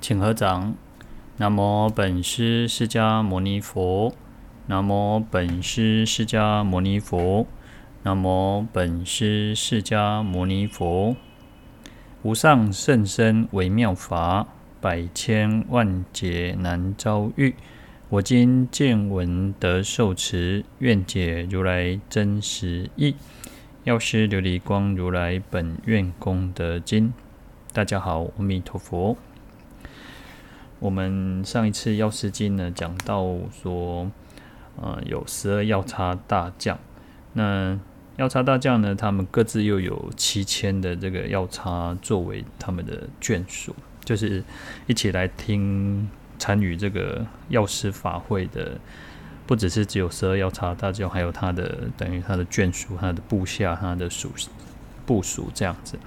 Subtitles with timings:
[0.00, 0.74] 请合掌。
[1.36, 4.14] 南无本师释迦牟尼佛。
[4.66, 7.46] 南无本师释迦牟尼佛。
[8.02, 11.14] 南无本师释迦牟尼佛。
[12.22, 14.46] 无上甚深微妙法，
[14.80, 17.54] 百千万劫难遭遇。
[18.08, 23.14] 我今见闻得受持，愿解如来真实义。
[23.84, 27.12] 药师琉璃光如来本愿功德经。
[27.72, 29.16] 大家好，阿弥陀佛。
[30.80, 33.22] 我们上一次药师经呢，讲到
[33.62, 34.10] 说，
[34.80, 36.78] 呃，有十二药叉大将。
[37.34, 37.78] 那
[38.16, 44.42] 药叉大将呢，他们各自又有七千的这个药叉作为他们的眷属，就是
[44.86, 48.78] 一起来听参与这个药师法会的。
[49.46, 54.30] 不只是只有十二药叉大将，还有他的等于他的眷属、他的部下、他的属
[55.04, 55.98] 部属这样子。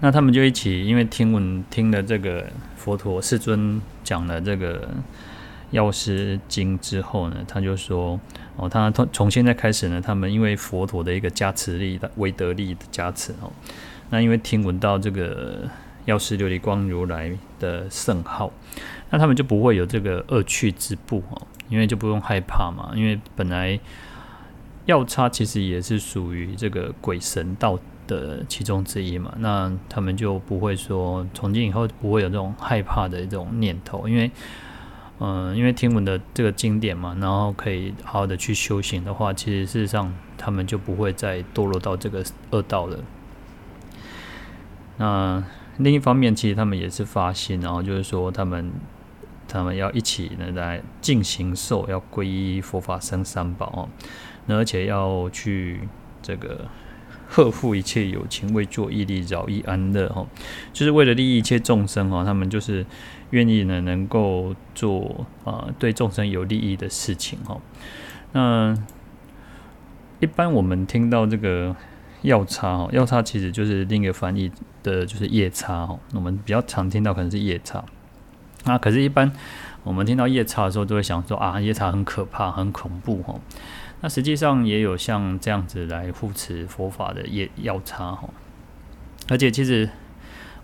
[0.00, 2.46] 那他们就一起，因为听闻听了这个
[2.84, 4.86] 佛陀世尊讲了这个
[5.70, 8.20] 药师经之后呢，他就说：
[8.56, 13.50] 哦，他从从现在开始呢，他们因为佛陀的一个加持力的威德力的加持哦，
[14.10, 15.62] 那因为听闻到这个
[16.04, 18.52] 药师琉璃光如来的圣号，
[19.08, 21.40] 那他们就不会有这个恶趣之怖哦。
[21.70, 23.80] 因为就不用害怕嘛，因为本来
[24.84, 34.30] 药叉其实也是属于这个鬼神道的其中之一嘛，那他们就不会说从今以后不会有这种害怕的这种念头，因为
[35.20, 42.98] 嗯、因为听闻的这个经典嘛，然后可以好好的去修行的话，其实事实上他们就不会再堕落到这个恶道了。
[44.96, 45.42] 那
[45.78, 48.72] 另一方面，其实他们也是发心，然后就是说他们。
[49.46, 53.88] 他们要一起呢来进行受，要皈依佛法僧三宝哦，
[54.46, 55.86] 那而且要去
[56.22, 56.66] 这个
[57.28, 60.26] 呵护一切有情，为作义利，饶益安乐哈，
[60.72, 62.84] 就是为了利益一切众生哈，他们就是
[63.30, 67.60] 愿意呢能够做啊对众生有利益的事情哈。
[68.32, 68.76] 那
[70.20, 71.74] 一般我们听到这个
[72.22, 74.50] 药叉哈，药叉其实就是另一个翻译
[74.82, 77.84] 的就是夜叉哈，我们比较常听到可能是夜叉。
[78.66, 79.30] 那可是，一般
[79.82, 83.34] 我们听到夜叉的时候，都会想说啊，夜叉很可怕，很恐怖哈。
[84.04, 88.28] 那实际上也有像这样子来护持佛法的夜药叉哦。
[89.30, 89.88] 而且，其实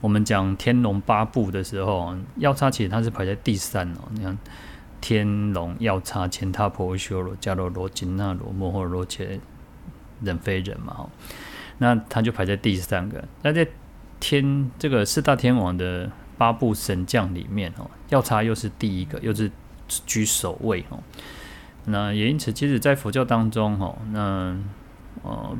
[0.02, 4.08] 我们讲天龙八部的时候，药叉其实它是排在第三哦。
[4.10, 4.36] 你看，
[5.00, 9.24] 天龙药叉前他婆修罗迦罗罗金那罗摩诃罗伽
[10.20, 11.08] 人非人嘛哦。
[11.78, 13.24] 那它就排在第三个。
[13.40, 13.66] 那在
[14.20, 16.10] 天这个四大天王的。
[16.36, 19.50] 八部神将里面哦，药叉又是第一个，又是
[20.06, 20.98] 居首位哦。
[21.86, 24.56] 那也因此，其实，在佛教当中哦，那
[25.22, 25.56] 呃，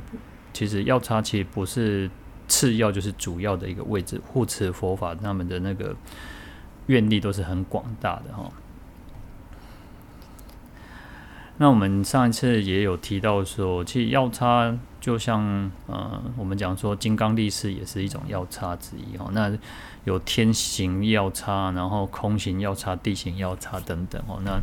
[0.53, 2.11] 其实药叉其实不是
[2.47, 4.21] 次要，就是主要的一个位置。
[4.27, 5.97] 护持佛法，他们的那个
[6.87, 8.51] 愿力都是很广大的哈。
[11.57, 19.29] 那我们上一次也有提到说，其实药叉就像呃，我们讲说金刚力士也是一种药叉之一哦。
[19.33, 19.53] 那
[20.05, 24.41] 有天行药叉，然后空行药叉、地行药叉等等哦。
[24.43, 24.59] 那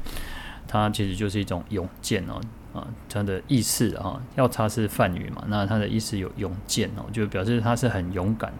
[0.67, 2.41] 它其实就是一种勇健哦，
[2.73, 8.51] 啊，它的意思啊，药叉是梵语嘛，那它的意思有勇健哦，就表示它是很勇敢，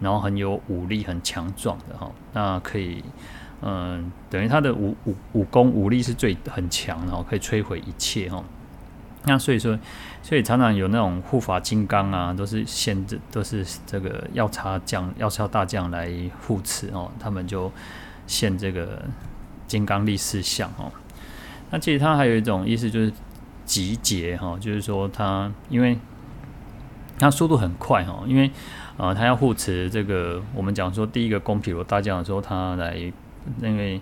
[0.00, 2.10] 然后很有武力、很强壮的哈。
[2.32, 3.04] 那可以，
[3.60, 8.42] 嗯，等于它的武武武功武力是最很强的哦，可以摧毁一切哦。
[9.24, 9.78] 那所以说，
[10.22, 16.10] 所以常常有那种护法金刚啊，都是现这都是这个药叉将、药叉大将来
[16.46, 17.70] 护持哦，他们就
[18.26, 19.04] 现这个
[19.66, 20.90] 金刚力士相哦。
[21.70, 23.12] 那其实它还有一种意思就是
[23.64, 25.98] 集结哈，就是说它因为
[27.18, 28.48] 它速度很快哈，因为
[28.96, 32.96] 啊、呃，他要护持这个我们讲说第一个攻毗罗大将的时候，他来
[33.62, 34.00] 因为。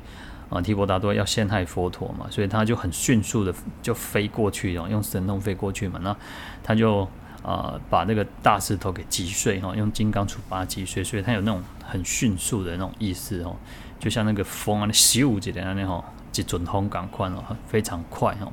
[0.50, 6.00] 啊，提婆达多要陷害佛陀嘛，所以他就很迅速的就飞过去，然后用神通飞过去嘛。
[6.02, 6.16] 那
[6.62, 7.02] 他就
[7.42, 13.54] 啊、呃、把那个大石头给击碎哈，用金刚杵把它击碎，所以他有那种很迅速的那种意思哦，
[14.00, 16.03] 就像那个风啊，咻几点那吼，
[16.42, 18.52] 准空赶快哦，非常快哦。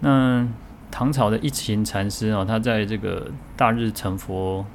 [0.00, 0.46] 那
[0.90, 3.26] 唐朝的一行禅师哦，他在这个
[3.56, 4.66] 《大日成佛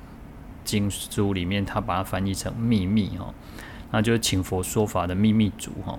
[0.63, 3.33] 经书》里面，他把它翻译成秘密哦。
[3.91, 5.97] 那就是请佛说法的秘密主哈，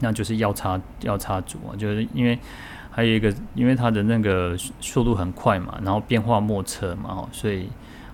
[0.00, 2.38] 那就是要叉要叉主啊，就是因为
[2.90, 7.68] 还有一个，因为它的那个速度很快嘛，然后变化莫测嘛，哈，所以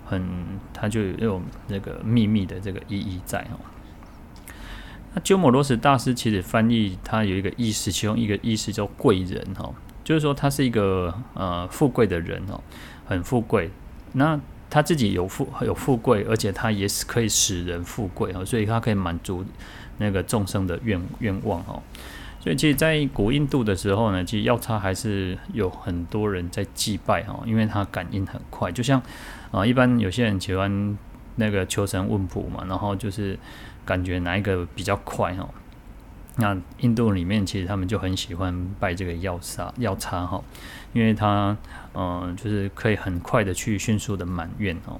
[0.05, 0.27] 很
[0.73, 3.57] 它就有那个秘密的这个意义在哈。
[5.15, 9.73] 那鸠摩罗什大师其实翻译他有一个意思，其中一个意思叫贵人哈，
[10.03, 12.61] 就是说他是一个呃富贵的人哦，
[13.05, 13.71] 很富贵。
[14.11, 14.39] 那
[14.69, 19.45] 他自己有富有富贵，而且他也是可以使人富贵哦，所以他可以满足
[19.97, 21.81] 那个众生的愿愿望哦。
[22.41, 29.01] 所以其实，在古印度的时候呢，其实药叉还是有很多人在祭拜哦，因为它感应很快，就像
[29.51, 30.97] 啊，一般有些人喜欢
[31.37, 33.37] 那个求神问卜嘛，然后就是
[33.85, 35.49] 感觉哪一个比较快哦。
[36.37, 40.43] 那印度里面其实他们就很喜欢拜这个药叉药叉哈，
[40.91, 41.55] 因为它
[41.93, 44.99] 嗯、就是可以很快的去迅速的满愿哦。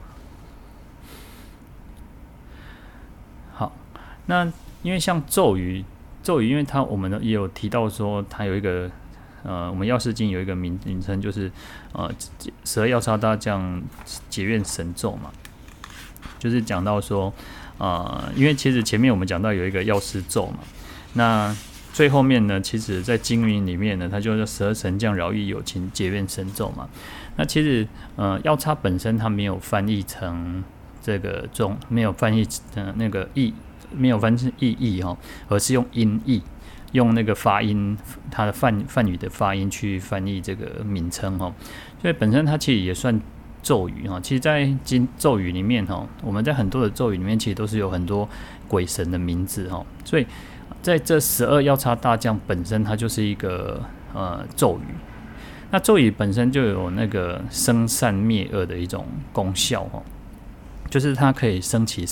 [3.54, 3.74] 好，
[4.28, 4.46] 那
[4.82, 5.84] 因为像咒语，
[6.24, 8.90] 咒语，因为它我们也有提到说，它有一个
[9.44, 11.52] 呃，我们药师经有一个名名称，就是
[11.92, 12.10] 呃
[12.64, 13.82] 蛇药叉大将
[14.30, 15.32] 结愿神咒嘛，
[16.40, 17.34] 就是讲到说、
[17.78, 20.60] 呃，因为其实前面我们讲到有一个药师咒嘛。
[21.14, 21.56] 那
[21.94, 26.90] 最后面呢，其实，在经云里面呢，它就是十二神将饶益有情结愿神咒嘛。
[27.38, 27.88] 那其实，
[28.18, 30.62] 呃，药叉本身它没有翻译成
[31.02, 33.54] 这个中，没有翻译成那个意，
[33.94, 35.18] 没有翻译意义哈，
[35.48, 36.42] 而是用音译，
[36.92, 37.98] 用那个发音，
[38.30, 41.54] 它的梵梵语的发音去翻译这个名称哈。
[42.02, 43.18] 所以本身它其实也算
[43.66, 44.20] 咒语哈。
[44.22, 48.30] 其实，在经咒语里面哈，我们在很多的咒语里面，其实都是有很多
[48.68, 49.84] 鬼神的名字哈。
[50.06, 50.28] 所以
[50.84, 53.82] 在这十二要叉大将本身，它就是一个
[54.14, 54.94] 呃咒语。
[55.72, 60.04] 那咒语本身就有那个生善灭恶的一种功效哦，
[60.92, 62.06] 就是它可以升起，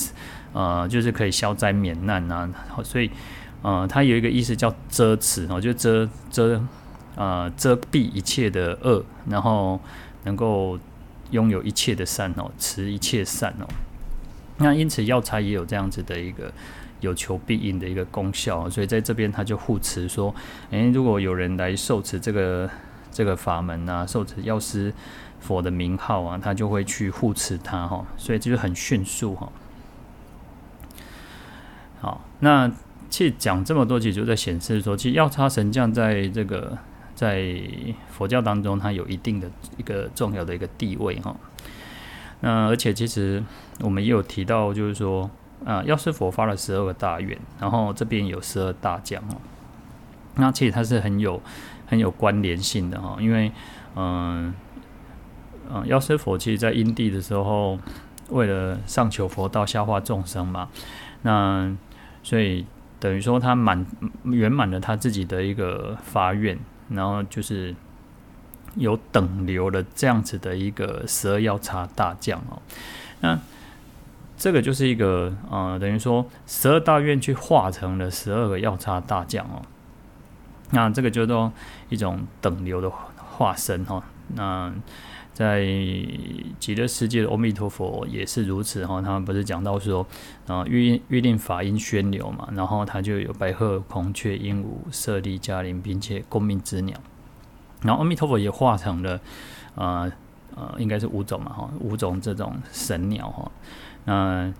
[0.52, 2.50] 呃，就是可以消灾免难啊。
[2.82, 3.08] 所以，
[3.62, 6.60] 呃，它有一个意思叫遮持哦，就遮遮
[7.14, 9.80] 呃遮蔽一切的恶，然后
[10.24, 10.78] 能够
[11.30, 13.66] 拥有一切的善哦，持一切善哦。
[14.58, 16.52] 那因此药叉也有这样子的一个。
[17.00, 20.34] 有求必应的一个功效，所以在这边他就护持说：
[20.70, 22.70] 诶，如果有人来受持这个
[23.12, 24.90] 这个法门啊，受持药师
[25.38, 29.52] 佛的名号啊，他就会去护持他哈，所以就是很迅速哈。
[32.00, 32.72] 好，那
[33.10, 36.78] 其实讲这么多，其实就在显示说，其实药叉神将在这个
[37.14, 37.54] 在
[38.08, 41.34] 佛教当中，它有一定的一个重要的一个地位哈。
[42.40, 43.42] 那而且其实
[43.80, 45.30] 我们也有提到，就是说。
[45.64, 49.36] 啊，药师佛发了十二个大愿，然后这边有十二大将哦。
[50.34, 51.40] 那其实它是很有
[51.86, 53.50] 很有关联性的哈，因为
[53.96, 54.52] 嗯
[55.72, 57.78] 嗯，药师佛其实在因地的时候，
[58.28, 60.68] 为了上求佛道、下化众生嘛，
[61.22, 61.74] 那
[62.22, 62.66] 所以
[63.00, 63.86] 等于说他满
[64.24, 66.58] 圆满了他自己的一个发愿，
[66.88, 67.74] 然后就是
[68.76, 72.62] 有等流的这样子的一个十二药叉大将哦，
[73.20, 73.38] 那。
[74.36, 79.62] 这个就是一个呃，等于说十二大院去化成了十二个药叉大将哦。
[80.70, 81.50] 那这个就叫
[81.88, 84.02] 一种等流的化身哈、哦。
[84.34, 84.72] 那
[85.34, 85.66] 在
[86.58, 90.06] 极乐世界的阿弥陀佛也是如此哈、他们不是讲到说
[90.46, 96.96] 啊，欲欲令法音宣流嘛，然后他就有白鹤、孔雀、鹦鹉、舍利、迦陵，并且共命之鸟。
[97.82, 99.20] 然后阿弥陀佛也化成了
[99.74, 100.10] 啊
[100.56, 103.42] 呃，呃，应该是五种嘛哈，五种这种神鸟哈。
[103.42, 103.50] 哦
[104.06, 104.54] 那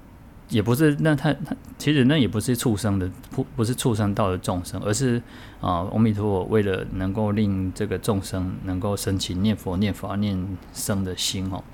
[0.51, 5.21] 也不是，那他他其实那也不是畜生的，不不是畜生道的众生，而是
[5.61, 11.65] 啊，阿弥陀佛为了能够令这个众生能够升起念佛、念法、念僧的心哦，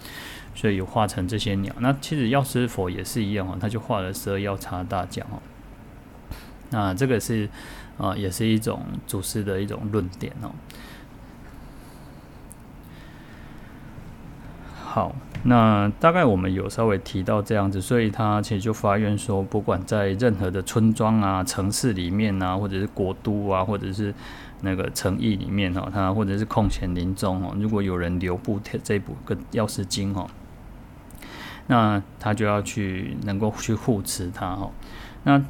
[0.55, 1.75] 所以有化成这些鸟。
[1.81, 5.43] 那其实药师佛也是一样哦，他就化了十二药叉大将哦。
[6.71, 7.49] 那这个是
[7.99, 10.53] 啊，也是一种祖师的一种论点哦。
[14.85, 15.15] 好。
[15.43, 24.15] 那大概我们有稍微提到这样子，所以他其实就发愿说，不管在任何的村庄啊、城市里面啊，或者是国都啊，或者是
[24.61, 30.27] 那个城邑里面哈，他或者是空闲林中哦，如果有人留步这部跟药师经哈，
[31.69, 34.71] 那他就要去能够去护持他哈。
[35.25, 35.43] 那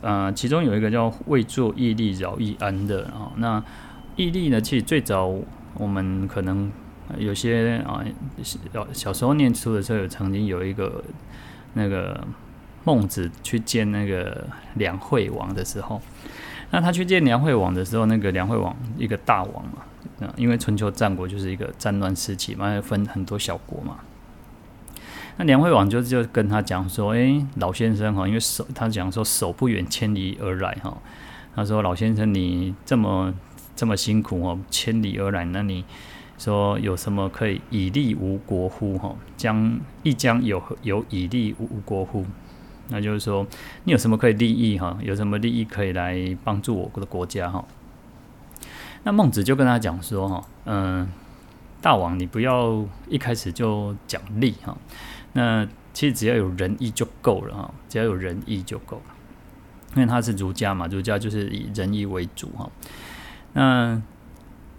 [0.00, 3.62] 呃，其中有一个叫为作义利饶益安的啊，那
[4.16, 5.30] 义利呢，其实最早
[5.74, 6.72] 我们可能。
[7.18, 8.04] 有些啊，
[8.42, 11.02] 小小时候念书的时候，有曾经有一个
[11.74, 12.22] 那个
[12.84, 16.00] 孟子去见那个梁惠王的时候，
[16.70, 23.98] 那他去见梁惠王的时候，那个梁惠王一个大王嘛，因为春秋战国就是一个战乱时期嘛，分很多小国嘛。
[25.36, 30.96] 那梁惠王就就跟他讲说：“哎，老先生哈，因为守他讲说守不远千里而来哈，
[31.54, 33.32] 他说老先生你这么
[33.74, 35.84] 这么辛苦哦，千里而来，那你。”
[36.40, 38.96] 说有什么可以以利吾国乎？
[38.96, 42.24] 哈，将亦将有有以利吾国乎？
[42.88, 43.46] 那就是说，
[43.84, 44.78] 你有什么可以利益？
[44.78, 47.50] 哈，有什么利益可以来帮助我国的国家？
[47.50, 47.62] 哈，
[49.02, 51.06] 那孟子就跟他讲说：哈，嗯，
[51.82, 54.74] 大王，你不要一开始就讲利哈。
[55.34, 59.14] 那其实只要有仁义就够了哈，只要有仁义就够了。
[59.94, 62.70] 因为他是儒家嘛，儒家就是以仁义为主哈。
[63.52, 64.00] 那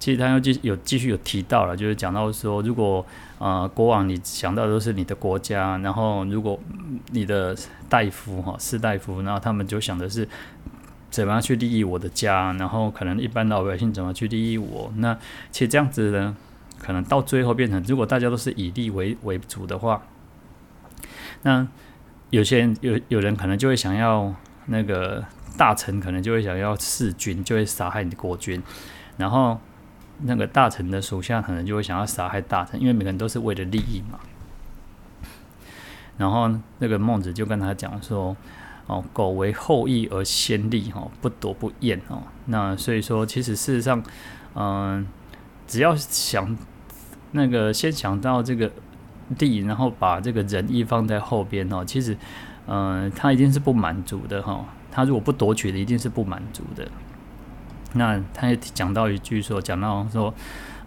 [0.02, 3.06] 其实他又继有继续有提到了，就是讲到说，如果
[3.38, 6.60] 啊、呃、国王你想到都是你的国家，然后如果
[7.12, 7.56] 你的
[7.88, 10.28] 大夫哈士大夫，然后他们就想的是
[11.12, 15.16] 怎么样去利益我的家，然后可能一般老百姓怎么去利益我，那
[15.52, 16.36] 其实这样子呢，
[16.80, 20.02] 可能到最后变成，如果大家都是以利为为主的话，
[21.44, 21.68] 那
[22.32, 24.34] 有些人有有人可能就会想要
[24.66, 25.24] 那个
[25.56, 28.60] 大臣可能就会想要弑君，就会杀害你的国君，
[29.18, 29.60] 然后。
[30.24, 34.20] 那个大臣的属下可能就会想要杀害大臣，因为每个人都是为了利益嘛。
[36.18, 38.36] 然后那个孟子就跟他讲说
[38.86, 42.22] ：“哦，苟为后义而先利，哈，不夺不厌，哦。
[42.46, 44.04] 那所以说，其实事实上，
[44.54, 45.08] 嗯、
[45.66, 46.56] 只要想
[47.32, 48.72] 那个先想到这个
[49.40, 52.16] 利，然后把这个仁义放在后边哦，其实，
[52.68, 54.64] 嗯、他一定是不满足的哈。
[54.92, 56.88] 他如果不夺取的，一定是不满足的。”
[57.94, 60.34] 那他也讲到一句说，讲到说，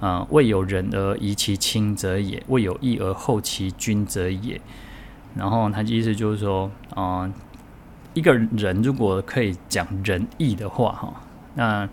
[0.00, 4.60] 呃，未有仁而遗其亲者也，未有义而后其君者也。
[5.34, 7.30] 然后他的意思就是说，啊、
[8.14, 11.12] 一个人如果可以讲仁义的话，哈，
[11.54, 11.88] 那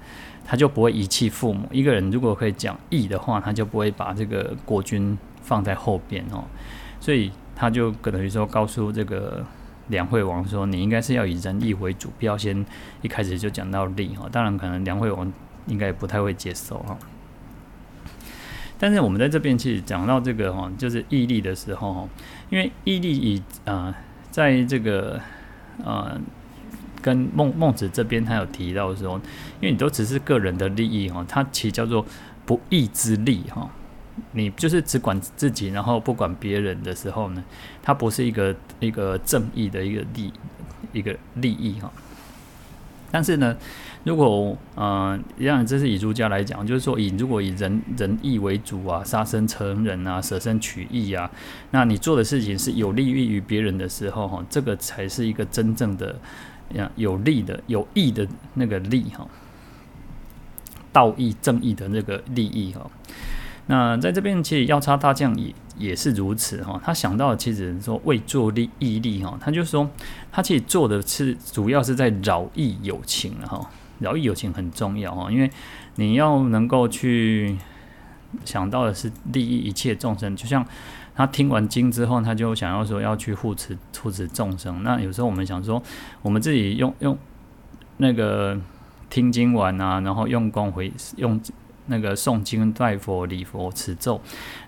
[0.46, 6.44] 他就不会遗弃父母；一个人如果可以讲义的话，他就不会把这个国君放在后边哦。
[7.00, 9.46] 所以他就等于说，告诉这个。
[9.88, 12.66] 梁惠王说：“你应该是要以仁义为主，不要先
[13.02, 14.28] 一开始就讲到利哈。
[14.32, 15.32] 当然，可能梁惠王
[15.68, 16.98] 应该也不太会接受哈。
[18.80, 22.10] 但是我们在这边其实讲到这个哈，就是义利的时候哈，
[22.50, 23.96] 因为义利以啊、呃，
[24.32, 25.20] 在这个
[25.84, 26.20] 呃，
[27.02, 29.20] 跟孟孟子这边他有提到说，
[29.60, 32.06] 因为你都只是个人的利益哈，它其实叫做
[32.46, 33.70] 不义之利哈。”
[34.34, 37.44] 你就是只管自己，然后不管别人的时候呢，
[37.82, 40.34] 它不是一个一个正义的一个利
[40.94, 41.92] 一个利益哈。
[43.14, 43.58] 但是呢，
[44.06, 51.30] 如果呃，让这是以儒家来讲，就是说以如果以仁仁义为主啊，杀身成仁啊，舍身取义啊，
[51.72, 56.18] 那你做的事情是有利于别人的时候哈，这个才是一个真正的
[56.96, 59.28] 有利的有义的那个利哈，
[60.94, 62.90] 道义正义的那个利益哈。
[63.68, 66.82] 那在这边，其实药叉大将也也是如此哈。
[66.84, 69.90] 他想到的其实说为做利义利哈，他就说
[70.32, 75.50] 他其实做的是主要是在饶益友情哈，饶益友情很重要哈，因为
[75.96, 77.58] 你要能够去
[78.44, 80.36] 想到的是利益一切众生。
[80.36, 80.66] 就像
[81.16, 84.84] 他听完经之后，他就想要说要去护持护持众生。
[84.84, 85.82] 那有时候我们想说，
[86.24, 87.18] 我们自己用用
[87.98, 88.60] 那个
[89.10, 91.40] 听经完啊，然后用功回用。
[91.92, 94.20] 那个诵经、拜佛、礼佛、持咒，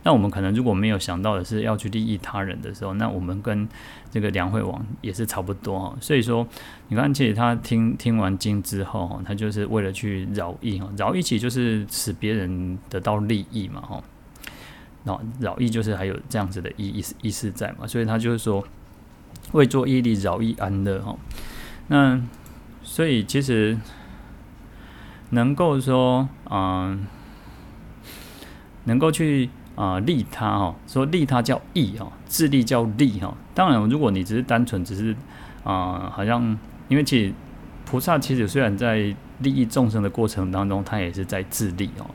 [0.03, 3.67] 那我们可能如果没有想到的是要去利益他人的时候，那我们跟
[4.11, 5.97] 这个梁惠王也是差不多哈。
[6.01, 6.45] 所以说，
[6.89, 14.03] 你看，其实他听听完经之后，他就是为了去饶益哈，饶益其实就是使别人得到利益嘛哈。
[15.05, 18.63] 那饶益就是还有这样子的意意意思在嘛，所以他就是说
[19.53, 21.15] 为做义利，饶益安乐哈。
[21.87, 22.21] 那
[22.83, 23.77] 所以其实。
[25.33, 27.07] 能够说，嗯、
[28.83, 33.35] 能够去啊、利他哈，说利他叫义哦，自利叫利哈。
[33.55, 35.15] 当然，如果你只是单纯只是
[35.63, 37.33] 啊、好像因为其实
[37.83, 42.05] 菩萨其实虽然在利益众生的过程当中，他也是在自利哦，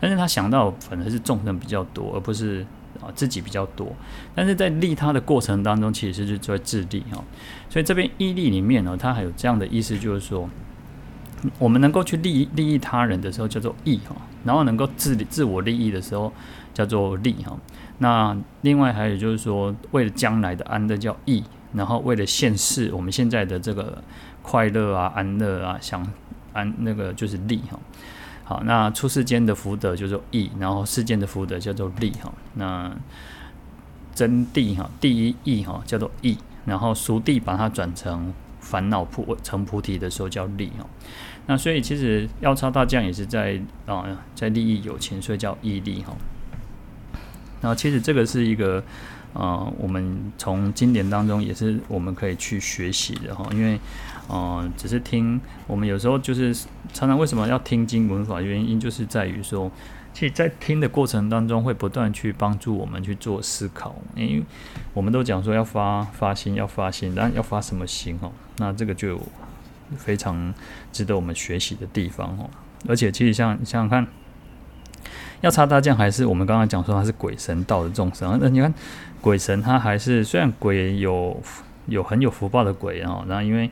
[0.00, 2.66] 但是他想到反而是众生比较多，而不是
[3.02, 3.92] 啊自己比较多。
[4.34, 7.22] 但是在利他的过程当中，其实是在自利哈。
[7.68, 10.48] 所以这边义利里面呢，它还有这样的意思，就是说。
[11.58, 16.32] 我们能够去利益利益他人的时候叫做义哈，然后能够自自我利益的时候
[16.72, 17.56] 叫做利哈。
[17.98, 24.02] 那另外还有就是说，为了将来的安乐叫义，然后为了现世我们现在的这个
[24.42, 26.06] 快乐啊、安乐啊、想
[26.52, 27.78] 安那个就是利哈。
[28.44, 32.32] 好，那出世间的福德叫做义，然后世间的福德叫做利哈。
[32.54, 32.90] 那
[34.14, 40.84] 真谛哈，第一义哈叫做义，然后俗谛把它转成烦恼菩成菩提的时候叫利哈。
[41.46, 46.14] 那所以其实药叉大将也是在啊，在利益有情，所以叫义利哈。
[47.60, 48.82] 那其实这个是一个
[49.34, 53.44] 啊，我们从经典当中也是我们可以去学习的哈。
[53.52, 53.76] 因为
[54.28, 56.54] 啊，只是听我们有时候就是
[56.92, 59.68] 常常为什么要听经闻法，原因就是在于说，
[60.14, 63.96] 其实，在听的过程当中会不断去帮助我们去做思考。
[64.14, 64.42] 因为
[64.94, 68.30] 我们都讲说要发发心，要发心，但要发什么心哈？
[68.58, 69.18] 那这个就。
[69.96, 70.52] 非常
[70.92, 72.48] 值得我们学习的地方哦，
[72.88, 74.06] 而且其实像想想看，
[75.40, 78.72] 药叉大将还是我们刚刚讲说他是鬼神道的众生，那你看
[79.20, 81.40] 鬼神他还是虽然鬼有
[81.86, 83.70] 有很有福报的鬼啊，然后因为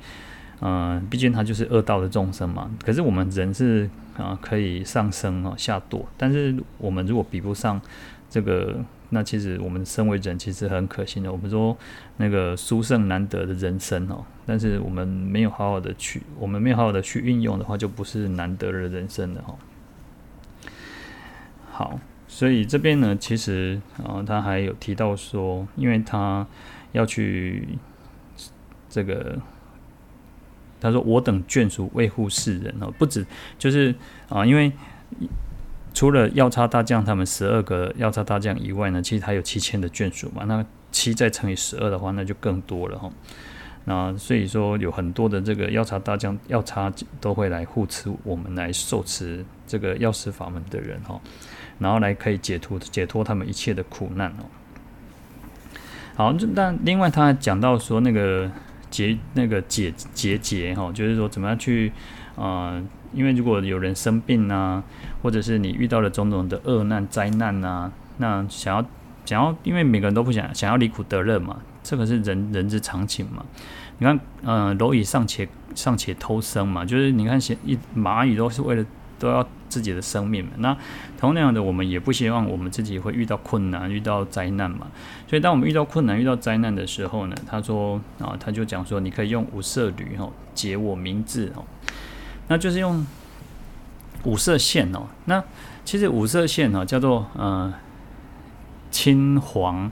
[0.60, 7.80] 嗯、毕竟他就是恶道的众生嘛，可是我们人是啊、呃、可以上升啊下堕，但是我们如果比不上
[8.28, 8.76] 这个。
[9.12, 11.30] 那其实我们身为人，其实很可惜的。
[11.30, 11.76] 我们说
[12.16, 19.56] 那个殊胜难得的人生哦，但是我们没有好好的去，我们没有好好的去运用的话，就不是难得的人生了哈。
[21.72, 26.46] 好，所以这边呢，其实啊，他还有提到说，因为他
[26.92, 27.68] 要去
[28.88, 29.38] 这个，
[30.80, 33.26] 他说我等眷属为护世人哦，不止
[33.58, 33.94] 就是
[34.28, 34.72] 啊，因为。
[36.00, 40.44] 除了药叉大将他们十二个药叉大将以外呢，其实还有七千的眷属嘛。
[40.46, 43.10] 那七再乘以十二的话，那就更多了哈。
[43.84, 46.90] 那所以说有很多的这个药叉大将、药叉
[47.20, 51.20] 都会来护持我们，来受持这个药师法门的人哈，
[51.78, 54.48] 然后来可以解脱解脱他们一切的苦难哦。
[56.14, 58.50] 好，那另外他还讲到说那个
[58.88, 61.92] 结那个解结节哈，就是说怎么样去
[62.36, 62.82] 啊。
[63.12, 64.84] 因为如果有人生病啊，
[65.22, 68.84] 或者是你遇到了种种的恶难灾难啊，那想要
[69.24, 73.44] 想要，因为每个人都不想想要离苦得乐嘛，这个是人人之常情嘛。
[73.98, 78.84] 你看，嗯、呃，蝼蚁尚且尚且偷生嘛，就是你看，一蚂蚁都是为了
[79.18, 80.52] 都要自己的生命嘛。
[80.56, 80.74] 那
[81.18, 84.86] 同样的，我们也不希望我们自己会遇到困难、遇到灾难嘛。
[85.28, 91.62] 所以，当我们遇到困难、遇到灾难的时候呢，他说啊，他就讲说，你可以用五色驴哦，解我名字哦。
[92.48, 93.06] 那就是用
[94.24, 95.06] 五色线哦。
[95.24, 95.42] 那
[95.84, 97.72] 其实五色线哦，叫做呃
[98.90, 99.90] 青黄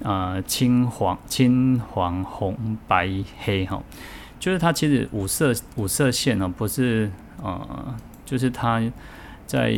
[0.00, 3.08] 呃青黄青黄红白
[3.44, 3.82] 黑哈。
[4.38, 7.10] 就是它其实五色五色线哦，不是
[7.42, 8.80] 呃，就是它
[9.46, 9.74] 在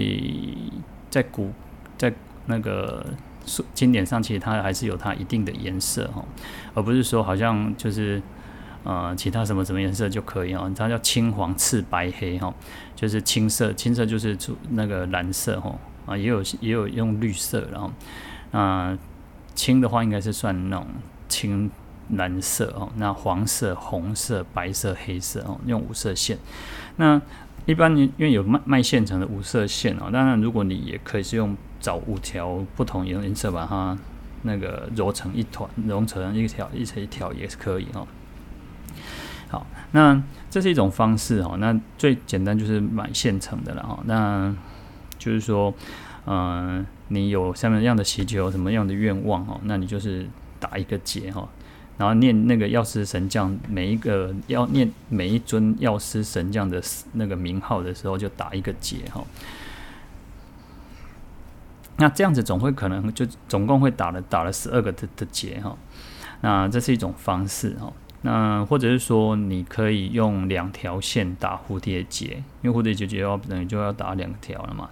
[1.11, 1.53] 在古
[1.99, 2.13] 在
[2.47, 3.05] 那个
[3.75, 6.25] 经典上，其实它还是有它一定的颜色哈，
[6.75, 8.23] 而不是说好像就是。
[8.85, 12.53] 呃，其他什么什么颜色就可以哦，它叫青黄赤白黑哈，
[13.03, 17.91] 就是青色，青色就是出那个蓝色哈，啊也有也有用绿色，然后
[18.53, 18.97] 啊、
[19.57, 20.87] 青的话应该是算那种
[21.29, 21.69] 青
[22.11, 26.39] 蓝色哦，那黄色、红色、白色、黑色哦，用五色线。
[26.95, 27.21] 那
[27.67, 33.99] 一般因为有卖卖现成的五色线哦，当然如果你也可以是用找五条不同颜颜色把它
[34.43, 38.07] 那个揉成一团，揉成一条一条一条也是可以哦。
[39.53, 40.19] 好，那
[40.51, 41.57] 这是一种方式哈。
[41.59, 43.99] 那最简单就是买现成的了哈。
[44.07, 44.51] 那
[45.19, 45.75] 就是说，
[46.25, 50.27] 嗯、呃，你有什么样的祈求，什么样的愿望哦，那你就是
[50.59, 51.47] 打一个结哈，
[51.99, 59.23] 然后念那个药师神将每一个要念每一尊药师神将的那个名号的时候，就打一个结哈。
[61.99, 65.77] 那这样子总会可能就总共会打了打了十二个的的结哈。
[66.41, 67.93] 那这是一种方式哈。
[68.23, 74.89] 那或者是说，你可以用两条线打蝴蝶结，因为蝴蝶结就要等于就要打两条了嘛。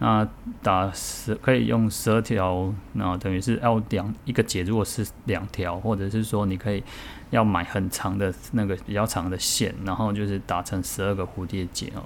[0.00, 0.28] 那
[0.62, 6.82] 打十可以用十二条，那等于是要两一个结，如果是两条，或者是说你可以
[7.30, 12.02] 要买很长的那个比较长的线，然后就是打成十二个蝴蝶结哦。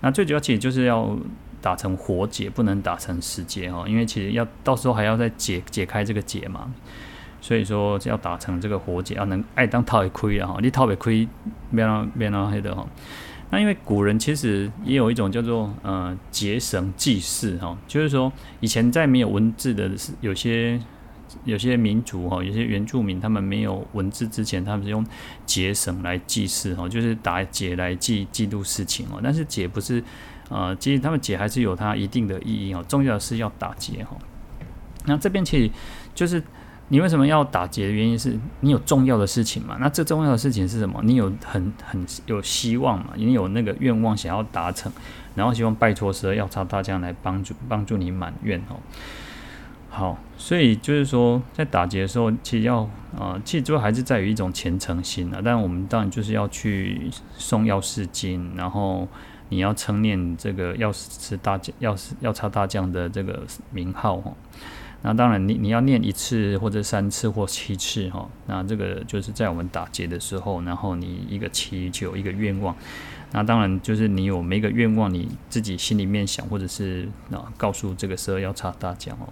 [0.00, 1.16] 那最主要其实就是要
[1.62, 6.70] 打成活结，不能打成死结哦，因为其实要到时候还要再解解开这个结嘛。
[7.44, 11.28] 所以说，要打成这个活结，要能爱当套也亏啊哈，你套也亏，
[11.70, 12.86] 变了变了黑的哈。
[13.50, 19.90] 那因为古人其实也有一种叫做呃结绳记事哈，就是说以前在没有文字的
[20.22, 20.80] 有些
[21.44, 25.04] 有些民族哈，有些原住民他们没有文字之前，他们是用
[25.44, 29.20] 结绳来记事哈，就是打结来记记录事情哦。
[29.22, 30.02] 但是结不是
[30.48, 32.82] 呃，其实他们结还是有它一定的意义哦。
[32.88, 34.16] 重要的是要打结哈。
[35.04, 35.70] 那这边其实
[36.14, 36.42] 就是。
[36.88, 39.76] 你为什么要打劫的原因是你有重要的事情嘛？
[39.80, 41.00] 那这重要的事情是什么？
[41.02, 43.12] 你有很很有希望嘛？
[43.16, 44.92] 你有那个愿望想要达成，
[45.34, 48.76] 然后希望拜托十二药叉大将来帮助帮助你满愿哦。
[49.88, 52.80] 好，所以就是说在打劫的时候，其实要
[53.16, 55.40] 啊、呃，其实主要还是在于一种虔诚心啊。
[55.42, 59.08] 但我们当然就是要去送药师经，然后
[59.48, 64.34] 你要称念这个药师大将、药师药叉大将的这个名号哦。
[65.06, 72.74] 那当然你，你要念一次或者三次或七次哈，那这个就是在我们打结的时候，然后你一个祈求一个愿望，
[73.32, 79.28] 那当然就是你有每个愿望你自己心里面想，或者是啊告诉这个十二药叉大奖哦，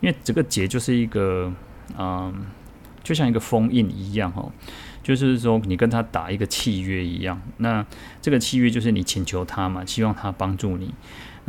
[0.00, 1.52] 因为这个结就是一个
[1.98, 2.32] 嗯，
[3.02, 4.52] 就像一个封印一样哦，
[5.02, 7.84] 就是说你跟他打一个契约一样，那
[8.22, 10.94] 这个契约就是你请求他嘛，希望他帮助你。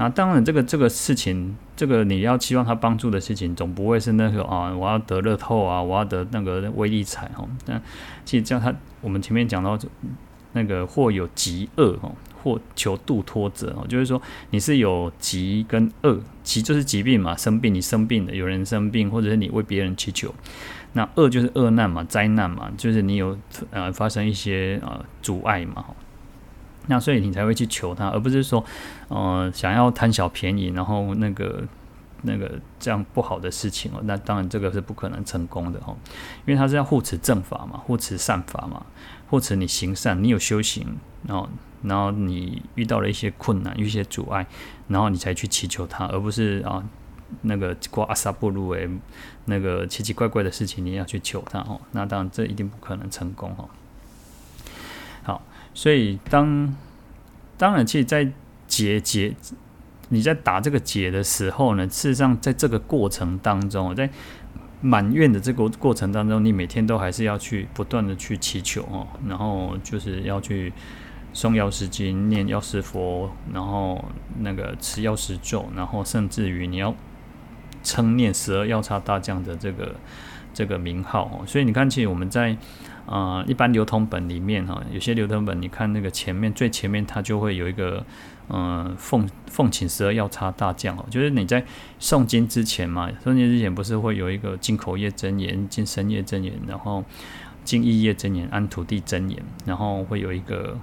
[0.01, 7.45] 那当然，这个这个事情，这个你要期望他帮助的事情，总不会是那个啊，我要得乐透啊，我要得那个威力彩哦。
[7.65, 7.81] 但
[8.23, 9.77] 其实叫，他我们前面讲到
[10.53, 20.33] 那个或有疾厄哦，或求度脱者哦，就是说你是有疾跟厄，疾就是疾病嘛，生病你生病了，有人生病，或者是你为别人祈求。
[20.93, 23.37] 那厄就是厄难嘛，灾难嘛，就是你有
[23.71, 25.85] 呃发生一些呃阻碍嘛，
[26.89, 28.61] 那所以你才会去求他，而不是说
[29.07, 31.63] 呃想要贪小便宜，然后那个
[32.23, 35.95] 那个这样不好的事情哦，那当然这个是不可能成功的哦，
[36.45, 38.85] 因为他是要护持正法嘛，护持善法嘛，
[39.29, 41.47] 护持你行善，你有修行，然后
[41.83, 44.45] 然后你遇到了一些困难，一些阻碍，
[44.87, 46.83] 然后你才去祈求他，而不是啊。
[47.43, 48.89] 那个过阿萨布鲁诶，
[49.45, 53.69] 那个奇奇怪怪的事情，你要去求他哦，那当然这一定不可能成功哦。
[55.73, 56.75] 所以当
[57.57, 58.31] 当然，其实，在
[58.67, 59.35] 结结
[60.09, 64.09] 你在打这个结的时候呢，事实上，在这个过程当中，在
[64.81, 70.73] 满愿的这个过程当中，你每天都还是要去不断的去祈求哦，然后就是要去。
[71.31, 74.03] 诵药师经，念药师佛，然后
[74.39, 76.95] 那个持药师咒，然后甚至于你要
[77.83, 79.95] 称念十二药叉大将的这个
[80.53, 81.45] 这个名号哦。
[81.45, 82.51] 所以你看，其实我们在
[83.05, 88.05] 啊、呃、一般流通本里面哈，有些流通本你看那个前面最前面它就会有一个
[88.49, 91.65] 嗯、呃、奉奉请十二药叉大将哦，就是你在
[91.99, 97.03] 诵经之前嘛，诵经之前不是会有一个净口业真言、净身业真言，然后
[97.63, 100.77] 净意业真言、安土地真言，然后会有一个。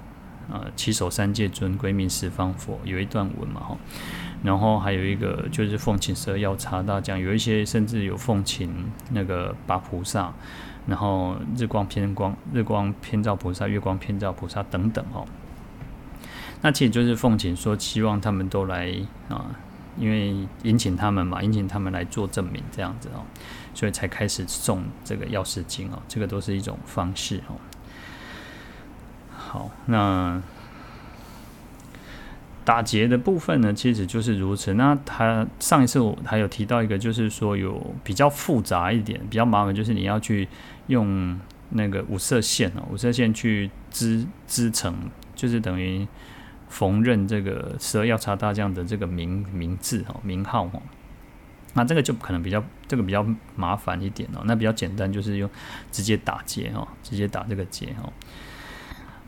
[0.49, 3.77] 呃，七首三界尊，归命十方佛，有一段文嘛哈，
[4.47, 8.73] 然后还有一个就是奉请蛇药叉大将，有一些甚至有奉请
[9.11, 10.33] 那个八菩萨，
[10.87, 15.27] 然后日光偏光、日光偏照菩萨、月光偏照菩萨等等哦。
[16.63, 18.95] 那其实就是奉请说，希望他们都来
[19.29, 19.47] 啊，
[19.99, 23.27] 因为引请他们嘛，引请他们来做证明这样子哦，
[23.75, 27.59] 所以才开始送这个药师经哦，这个都是一种方式哦。
[29.37, 30.41] 好，那
[32.67, 34.75] 打结的部分呢，其实就是如此。
[34.75, 40.49] 那他上一次我还有提到一个，就是说有比较复杂一点、比较麻烦，就是你要去
[40.89, 41.39] 用
[41.71, 44.93] 那个五色线哦，五色线去织织成，
[45.37, 46.05] 就是等于
[46.69, 50.83] 缝纫这个十二药叉大将的这个名名字哦、名号哦。
[51.75, 53.25] 那这个就可能比较这个比较
[53.55, 54.43] 麻烦一点哦。
[54.45, 55.49] 那比较简单，就是用
[55.93, 58.13] 直接打结哦，直接打这个结哦。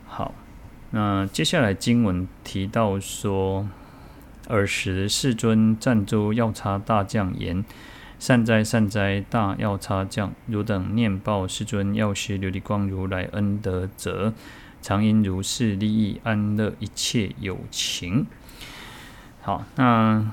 [0.06, 0.34] 好，
[0.90, 3.68] 那接下来经文提到说，
[4.48, 7.64] 尔时世尊赞诸药叉大将言
[8.18, 10.32] ：“善哉善哉，大药叉将！
[10.46, 14.32] 汝等念报世尊药师琉璃光如来恩德者，
[14.80, 18.26] 常应如是利益安乐一切有情。”
[19.42, 20.32] 好，那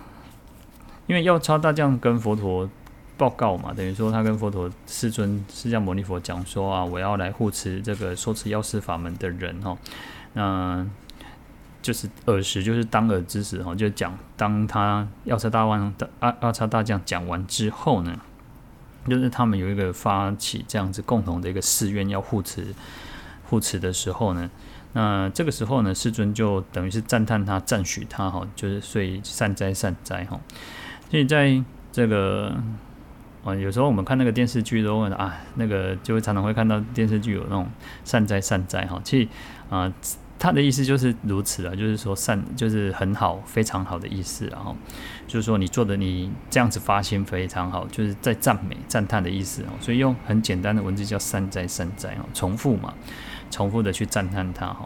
[1.07, 2.69] 因为药叉大将跟佛陀
[3.17, 9.77] 报告嘛，等于说他跟佛陀世尊释迦牟尼佛讲说啊，我要来护持这个说持药师法门的人哈，
[10.35, 10.85] 那
[11.81, 18.15] 就是耳时，就是当耳之时哈，就讲当他要叉大王的啊药叉大将讲完之后呢，
[19.09, 22.75] 就是他们有一个发起这样子共同的一个誓愿要护持
[23.49, 24.49] 护持的时候呢，
[24.93, 30.39] 那这个时候呢，世尊就等于是赞叹他赞许他哈，就是所以善哉善哉哈，
[31.09, 32.55] 所以在这个。
[33.45, 37.69] 啊，有时候我们看那个电视剧都问啊，那个就会常常会看到电视剧有那种
[38.03, 39.29] 善哉善哉哈，其实
[39.69, 39.93] 啊，
[40.37, 44.75] 他的意思就是如此了，就是说善就是很好，非常好的意思，然后
[45.27, 52.93] 就是说你做的你这样子发心非常好，就是在赞美赞叹的意思哦，所以用很简单的文字叫善哉善哉哦，重复嘛，
[53.49, 54.85] 重复的去赞叹他哈。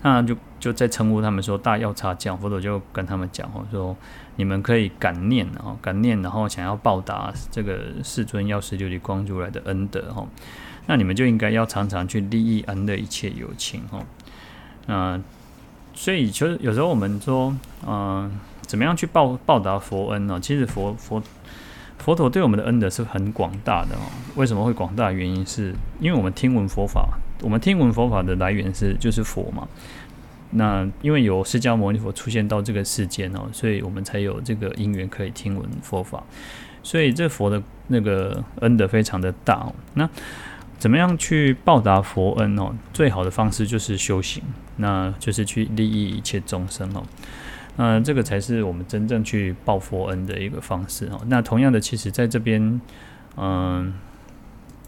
[0.00, 3.96] 那就就在称呼他们说大药叉将，佛陀就跟他们讲哦，说
[4.36, 10.24] 你们可以感念哦，感念，然后想要报答这个世尊药师琉璃光如来的恩德哈，
[10.88, 14.00] 那你们就应该要常常去利益恩的一切友情哈。
[14.86, 15.20] 那
[15.94, 17.54] 所以就是有时候我们说，
[17.86, 18.28] 嗯，
[18.62, 20.40] 怎么样去报报答佛恩呢？
[20.40, 21.22] 其实佛佛
[21.98, 24.02] 佛陀对我们的恩德是很广大的哦。
[24.34, 25.12] 为什么会广大？
[25.12, 27.08] 原因是因为我们听闻佛法。
[27.40, 29.68] 我们听闻佛法的来源是就是佛嘛，
[30.50, 36.20] 那因为有释迦牟尼佛出现到这个世间哦，所以我们才有这个因缘可以听闻佛法，
[36.82, 39.72] 所以这佛的那个恩德非常的大哦。
[39.94, 40.08] 那
[40.78, 42.74] 怎么样去报答佛恩哦？
[42.92, 44.42] 最好的方式就是修行，
[44.76, 47.02] 那就是去利益一切众生哦。
[47.76, 51.20] 那这个才是我们真正去报佛恩的一个方式哦。
[51.26, 52.80] 那同样的，其实在这边，
[53.36, 53.94] 嗯。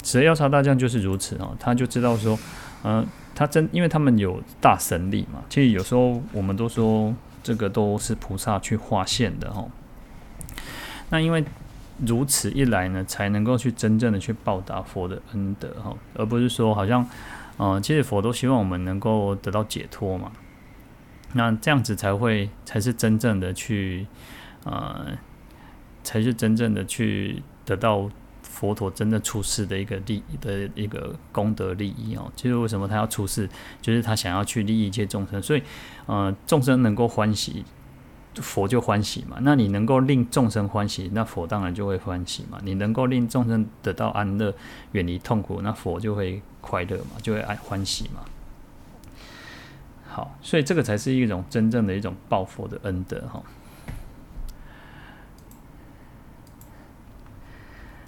[0.02, 2.38] 十二药叉大将就是如此哦，他就知道说，
[2.84, 5.42] 嗯、他真因为他们有大神力嘛。
[5.50, 9.62] 其实有时候我们都说，这个都是菩萨去化现的哈。
[11.10, 11.44] 那因为
[12.06, 17.06] 如此一来呢，才能够去真正的去报答佛的恩德哈，而不是说好像，
[17.56, 20.32] 呃，其实佛都希望我们能够得到解脱嘛。
[21.32, 24.06] 那这样子才会才是真正的去，
[24.64, 25.06] 呃，
[26.02, 28.10] 才是真正的去得到
[28.42, 32.32] 佛陀真正出世的一个利的一个功德利益哦。
[32.34, 33.48] 就是为什么他要出世，
[33.80, 35.62] 就是他想要去利益一切众生，所以，
[36.06, 37.64] 呃，众生能够欢喜，
[38.40, 39.36] 佛就欢喜嘛。
[39.42, 42.58] 那你能够令众生欢喜，那佛当然就会欢喜嘛。
[42.64, 44.54] 你能够令众生得到安乐，
[44.92, 48.22] 远离痛苦，那佛就会快乐嘛，就会爱欢喜嘛。
[50.08, 53.42] 好，所以这个才是一种真正的一种报佛的恩德哈。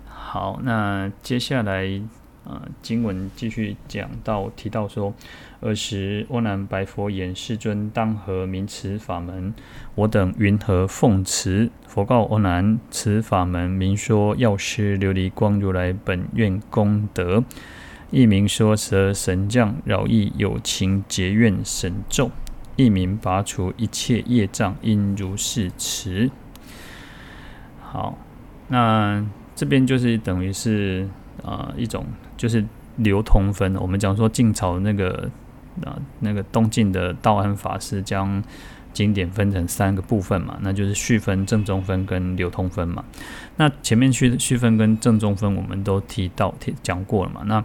[0.09, 2.03] 好，那接下来
[2.45, 5.15] 呃经文继续讲到提到说，
[5.61, 9.55] 尔时阿难白佛言：“世尊当何名此法门？
[9.95, 17.45] 我等云何奉持？”佛告阿难：“此法门名说药师琉璃光如来本愿功德。”
[18.11, 22.31] 一名说十二神将饶益有情结怨神咒，
[22.77, 26.31] 一名拔除一切业障，应如是持。
[27.81, 28.19] 好，
[28.69, 29.25] 那
[29.55, 31.09] 这边就是等于是
[31.43, 32.05] 啊、呃、一种
[32.43, 32.65] 就是
[32.97, 33.77] 流通分。
[33.77, 35.31] 我们讲说晋朝那个
[35.85, 38.43] 啊那个东晋的道安法师将
[38.93, 43.05] 经典分成三个部分嘛，那就是序分、正中分跟流通分嘛。
[43.59, 47.43] 那前面序序分跟正中分我们都提到提讲过了嘛。
[47.47, 47.65] 那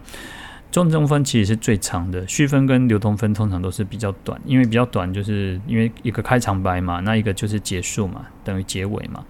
[0.70, 9.26] 正中分其实是最长的，序分跟流通分通常都是比较短，因为比较短就是因为一个开场白嘛，那一个就是结束嘛，等于结尾嘛。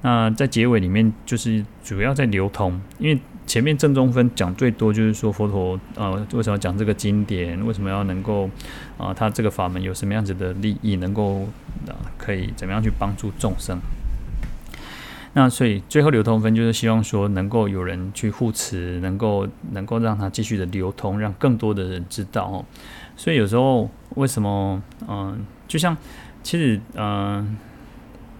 [0.00, 8.50] 那在结尾里面就是主要在流通，因为前面正宗分讲最多就是说佛陀呃为什么讲这个经典，为什么要能够
[8.98, 11.42] 啊、他这个法门有什么样子的利益，能够
[11.86, 13.78] 啊、可以怎么样去帮助众生。
[15.34, 22.64] 那所以最后流通分就是希望说能够有人去护持，能够能够让它继续的流通，让更多的人知道哦。
[23.16, 25.96] 所以有时候为什么嗯、就像
[26.42, 27.56] 其实嗯、呃，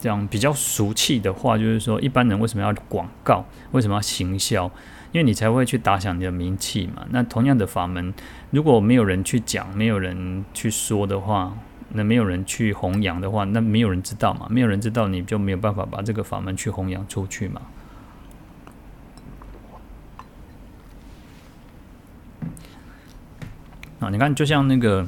[0.00, 4.70] 这样比较俗气的话，就是说一般人为什么要广告，为什么要行销？
[5.12, 7.06] 因为你才会去打响你的名气嘛。
[7.10, 8.12] 那同样的法门，
[8.50, 11.56] 如果没有人去讲，没有人去说的话。
[11.90, 14.48] 那没有人去弘扬的话，那没有人知道嘛？
[14.50, 17.62] 没有人知道，你就没有办法把这个法门去弘扬出去嘛。
[24.00, 25.06] 啊，你看，就像那个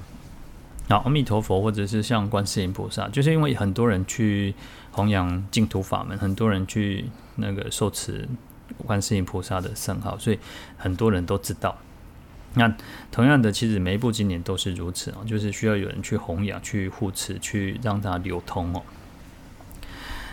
[0.89, 4.55] 啊，阿弥陀佛，或者是像观世音菩萨，就是因为很多人去
[4.93, 8.27] 弘扬净土法门，很多人去那个受持
[8.87, 10.39] 观世音菩萨的圣号，所以
[10.77, 11.77] 很多人都知道。
[12.55, 12.75] 那
[13.13, 18.83] 同样的，其实每一部经典都是如此哦，就是需要有人去弘扬、去护持、去让它流通哦。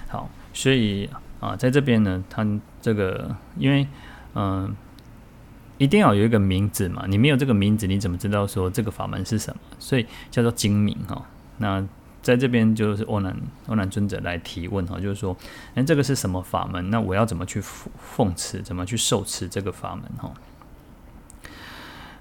[0.08, 2.48] 好，所以啊，在这边呢，它
[2.82, 3.86] 这个因为
[4.34, 4.76] 嗯、
[5.78, 9.60] 一定要有一个名字嘛，你没有这个名字，你怎么知道说这个法门是什么？
[9.78, 11.26] 所以叫做经名哈。
[11.58, 11.86] 那
[12.26, 15.38] 在这边就是阿难阿难尊者来提问哈，就是说，
[15.76, 16.90] 那这个是什么法门？
[16.90, 18.64] 那我要怎么去奉持？
[18.64, 20.34] 怎么去受持这个法门哈？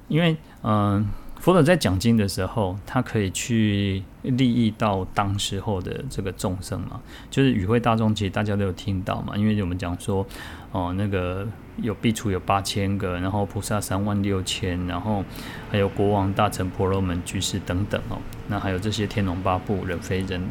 [0.09, 1.09] 因为，嗯、
[1.41, 9.35] 佛陀在讲经的时候，他可以去利益到当时候的这个众生嘛，就是与会大众，其实大家都有听到嘛。
[9.35, 10.27] 因为我们讲说，
[10.71, 15.25] 哦、那个有壁橱有八千个，然后菩萨三万六千，然后
[15.71, 18.19] 还有国王、大臣、婆罗门、居士等等哦。
[18.49, 20.43] 那还有这些天龙八部、人非人，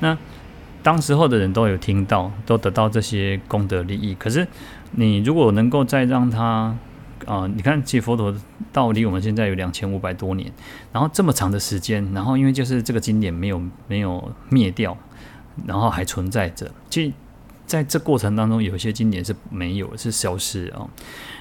[0.00, 0.16] 那
[0.82, 4.14] 当时候的人都有听到，都得到这些功德利益。
[4.14, 4.46] 可是，
[4.92, 6.76] 你如果能够再让他。
[7.24, 8.32] 啊、呃，你看，其实佛陀
[8.70, 10.52] 到离我们现在有两千五百多年，
[10.92, 14.96] 然后这么长的时间，然后因为就是这个经典没有没有灭掉，
[15.66, 16.70] 然后还存在着。
[16.90, 17.12] 其实
[17.66, 20.90] 在这过程当中，有些经典是没有，是消失啊、哦。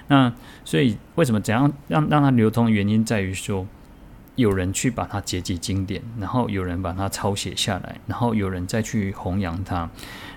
[0.07, 0.33] 那
[0.63, 2.71] 所以为什么怎样让让它流通？
[2.71, 3.65] 原因在于说。
[4.35, 9.89] 有人去把它结集经典，然后有人把它抄写下来，然后有人再去弘扬它，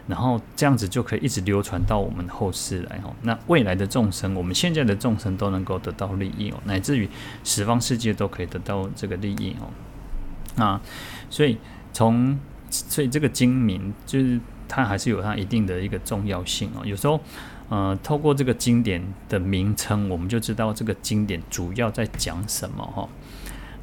[0.06, 3.12] 然后这样子就可以一直流传到我们后世来哦。
[3.22, 7.08] 那未来的众生，我们现在的众生都能够得到利益哦，乃至于
[7.42, 10.62] 十方世界都可以得到这个利益哦。
[10.62, 10.80] 啊，
[11.28, 11.58] 所以
[11.92, 12.38] 从
[12.70, 16.84] 所以这个精明就是它还是有它一定的一个重要性哦。
[16.84, 17.18] 有时候
[17.70, 23.08] 呃，透过这个经典的名称，我们就知道这个经典主要在讲什么哈。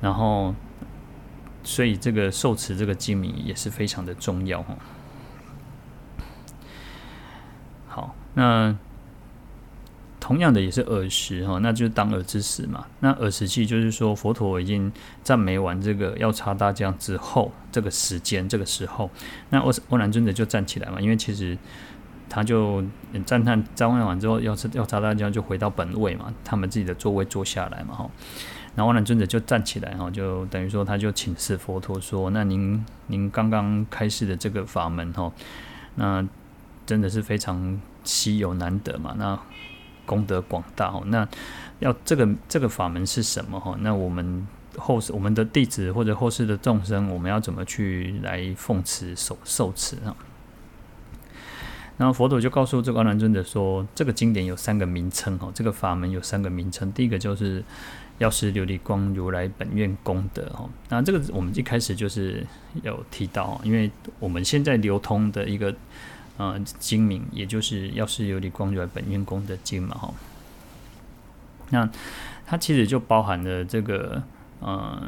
[0.01, 0.53] 然后，
[1.63, 4.75] 所以这个受持这个经名也是非常的重要哈。
[7.87, 8.75] 好，那
[10.25, 12.83] 同样的也是耳时哈，那就是当耳之时嘛。
[12.99, 19.07] 那耳时期就是说佛陀已经赞美完这个药叉大将之后，这个时间这个时候，
[19.51, 21.55] 那阿阿难尊者就站起来嘛，因为其实
[22.27, 22.83] 他就
[23.23, 28.09] 赞叹赞叹完之后，药叉药叉大将就回到本位嘛，他们自己的座位坐下来嘛哈。
[28.73, 35.31] 然后阿难尊者就站起来哈，就等于说他就请示佛陀说：“那您您刚刚开示的这个法门哈，
[35.93, 36.27] 那
[36.83, 39.39] 真的是非常稀有难得嘛，那。”
[40.05, 41.27] 功德广大哦，那
[41.79, 43.75] 要这个这个法门是什么哈？
[43.81, 50.15] 那我们后世我们的弟子或者后世的众生，我们要怎么去来奉持受受持啊？
[51.97, 56.91] 然后佛陀就告诉这个阿难尊者说，这个经典有三个名称哈，这个法门有三个名称。
[56.91, 57.63] 第一个就是
[58.17, 60.69] 药师琉璃光如来本愿功德哈。
[60.89, 62.45] 那这个我们一开始就是
[62.83, 65.75] 有提到，因为我们现在流通的一个。
[66.37, 70.13] 呃，精明也就是药师琉璃光如来本愿功德经嘛，哈。
[71.69, 71.89] 那
[72.45, 74.21] 它其实就包含了这个，
[74.59, 75.01] 呃，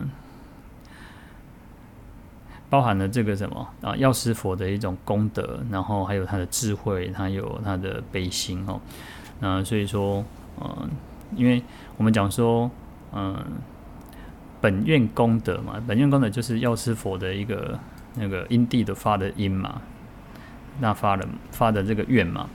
[2.70, 3.96] 包含了这个什么啊？
[3.98, 8.80] 药师佛的一种功德，然后还有他的智慧，他有他的悲心哦。
[9.40, 10.24] 那所以说，
[10.60, 10.90] 呃，
[11.36, 11.62] 因为
[11.98, 12.72] 我们讲说，
[13.14, 13.46] 嗯、
[14.62, 17.78] 本愿功德嘛，本愿功德就是药师佛的一个
[18.16, 19.82] 那个因地的发的因嘛。
[20.80, 22.50] 那发了发的这个愿嘛，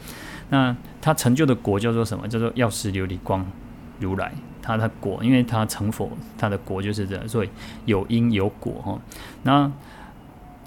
[0.51, 2.29] 那他成就的果叫做什么？
[2.29, 3.47] 叫做药师琉璃光
[3.99, 7.51] 如来，他的果，因为他成佛，他的果就是这样，所以
[7.85, 8.99] 有因有果哈。
[9.43, 9.71] 那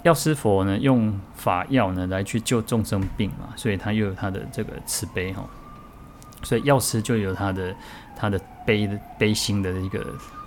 [0.02, 5.44] 药师佛呢，用法药呢来去救众生病嘛，所以他又有他的这个慈悲哈。
[6.42, 7.74] 所以药师就有他的
[8.14, 8.88] 他的悲
[9.18, 9.98] 悲心的一个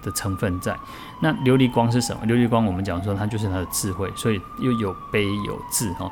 [0.01, 0.73] 的成分在。
[1.21, 2.21] 那琉璃光是什么？
[2.25, 6.09] 琉璃光我们讲说它就是他的智慧，所以又有悲有智哈。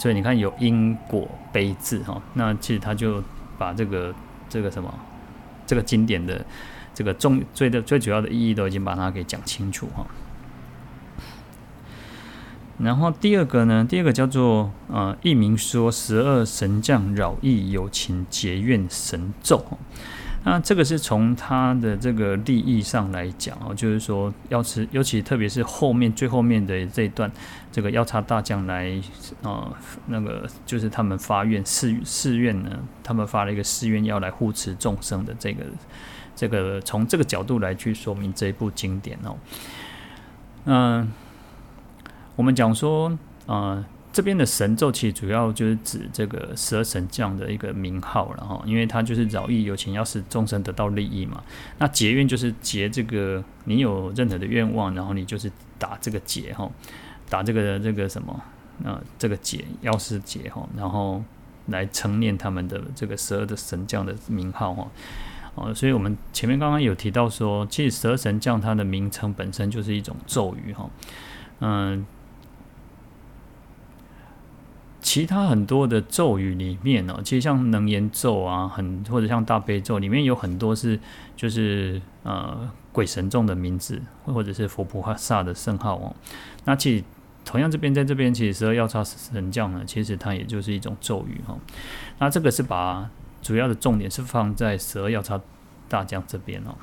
[0.00, 2.22] 所以你看有因果悲智哈。
[2.32, 3.22] 那其实他就
[3.58, 4.14] 把这个
[4.48, 4.92] 这个什么
[5.66, 6.42] 这个经典的
[6.94, 10.06] 这个重最的最主要的意义都已经把它给讲清楚哈。
[12.78, 19.62] 然后第二个呢，第二个叫做呃，一名说十二神将饶益有情结怨神咒。
[20.42, 27.30] 那这个是从他的这个利益上来讲哦，就是说药师，尤其特别是后面最后面的这一段，
[27.70, 28.90] 这个药叉大将来
[29.42, 29.72] 呃，
[30.06, 32.70] 那个就是他们发愿誓誓愿呢，
[33.02, 35.62] 他们发了一个誓愿要来护持众生的这个
[36.34, 39.36] 这个从这个角度来去说明这一部经典哦，
[40.64, 41.12] 嗯、
[42.34, 43.12] 我们讲说，
[43.46, 51.42] 啊、这边的神咒其实主要就是指这个十二神将的一个名号了哈，因为它就是饶益有情，要使众生得到利益嘛。
[51.78, 56.68] 那结愿就是结这个，你有任何的愿望，然后你就是打这个结哈，
[57.28, 58.42] 打这个这个什么，
[58.84, 61.22] 呃，这个结药师结哈，然后
[61.66, 64.88] 来称念他们的这个十二的神将的名号哈。
[65.54, 70.88] 哦，所以我们前面刚刚有提到说，其实十二神将它的名称本身就是一种咒语哈，
[71.60, 72.06] 嗯、
[75.02, 80.98] 其他很多的咒语里面呢，其实像能言咒啊，很或者像大悲咒里面有很多是
[81.36, 86.14] 就是呃鬼神众的名字，或者是佛菩萨的圣号哦。
[86.64, 87.04] 那其实
[87.44, 91.56] 同样这边在这边，其实十二药叉神将呢，其实它也就是一种咒语哈。
[92.18, 93.08] 那这个是把
[93.40, 95.40] 主要的重点是放在十二药叉
[95.88, 96.76] 大将这边哦。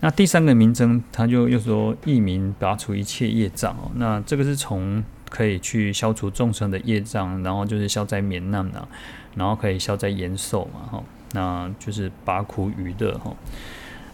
[0.00, 3.90] 那第三个名称，他就又说一名拔除一切业障哦。
[3.94, 8.86] 那这个是从可以去消除众生的业障，然后就是消灾免难呐，
[9.34, 13.34] 然后可以消灾延寿嘛，哈，那就是拔苦与乐哈，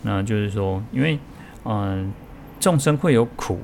[0.03, 1.18] 那就是说，因为
[1.64, 2.12] 嗯，
[2.59, 3.61] 众生会有苦，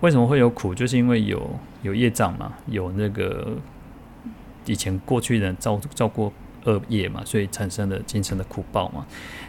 [0.00, 0.74] 为什么会有苦？
[0.74, 3.56] 就是因为有有业障嘛，有那个
[4.66, 6.32] 以前过去人造造过
[6.64, 9.06] 恶业嘛，所以产生了今生的苦报嘛。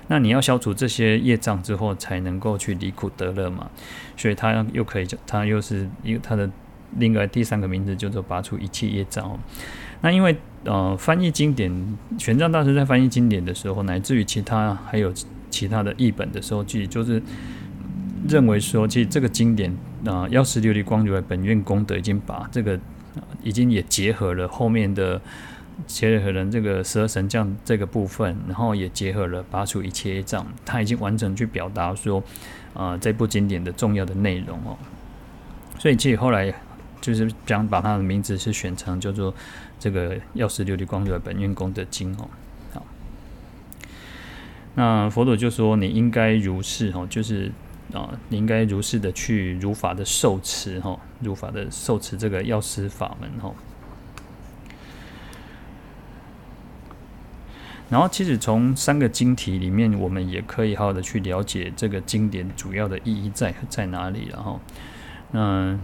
[0.07, 3.69] 那你要消除这些业障之后，才能够去离苦得乐嘛，
[4.15, 6.49] 所以他又可以，他又是一个他的。
[6.97, 9.39] 另外第三个名字叫做拔除一切业障。
[10.01, 11.71] 那因为呃翻译经典，
[12.19, 15.11] 玄奘大师在翻译经典的时候，乃至于其他还有
[15.49, 17.21] 其他的译本的时候，其实就是
[18.27, 22.79] 认为说，其实这个经典啊，药师琉璃光如来本愿功德已经把这个
[23.41, 25.19] 已经也结合了后面的
[25.87, 32.21] 结合了这个十二神将这个部分，然后也结合了拔除一切业障，他已经完整去表达说
[32.75, 34.77] 啊这部经典的重要的内容哦。
[35.79, 36.53] 所以其实后来。
[37.05, 39.31] 就是将把他的名字是选成叫做
[39.79, 42.27] 这个药师琉璃光如来本愿功德经哦。
[42.73, 42.85] 好，
[44.73, 47.51] 那佛陀就说你应该如是哦，就是
[47.93, 53.53] 啊，你应该如是的去如法的受持哈，如法的受持这个药师法门哈。
[57.87, 64.27] 然后，其实从三个经题里面，我们也可以好好的去了解这个经典主要的意义在在哪里。
[64.33, 64.59] 然后，
[65.31, 65.77] 那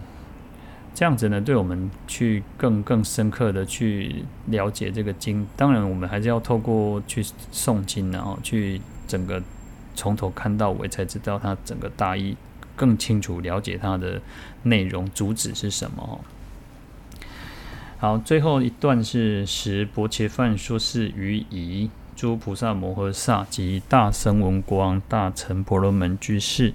[0.94, 9.42] 这样子呢，对我们去更更深刻的去了解这个经，当然我们还是要透过去诵经，然后去整个
[9.94, 12.36] 从头看到尾，才知道它整个大意，
[12.76, 14.20] 更清楚了解它的
[14.64, 16.20] 内容主旨是什么。
[17.98, 26.74] 好，最后一段是十薄伽梵说是于夷，诸菩萨摩诃萨及大声闻国王大臣婆罗门居士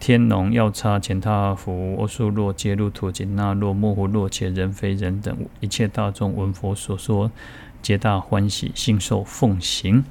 [0.00, 7.30] 天龙药叉干闥傅阿修罗揭路荼紧那洛摩呼洛且人非人等一切大众闻佛所说，
[7.82, 10.02] 皆大欢喜，信受奉行。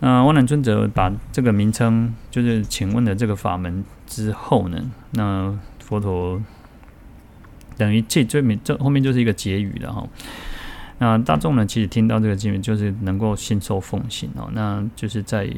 [0.00, 6.40] 那阿难尊者把这个名称，就是请问的这个法门之后呢，那佛陀。
[7.78, 10.06] 等于这最面这后面就是一个结语了哈。
[10.98, 14.50] 那大众呢，其实听到这个经文，就是能够信受奉行哦。
[14.52, 15.50] 那就是在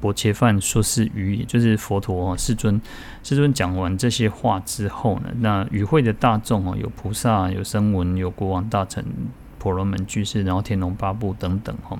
[0.00, 2.80] 薄切饭说是于，就是佛陀哦，世尊
[3.22, 9.04] 世尊讲完这些话之后呢，那与会的大众哦，有菩萨，有声闻，有国王、大臣、
[9.58, 11.98] 婆罗门、居士，然后天龙八部等等哈。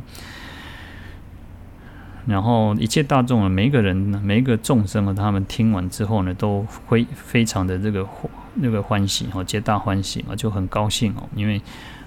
[2.26, 8.06] 然后一切大众啊，每一个人，每一个众生啊，他们听完之后呢，都会非常的这个。
[8.58, 11.60] 那个欢喜哦，皆大欢喜啊，就很高兴哦，因为，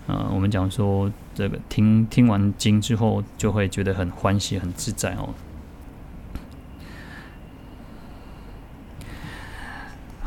[0.07, 5.29] 呃，我们讲说这个听听完经之后，就会觉得很欢喜、很自在哦。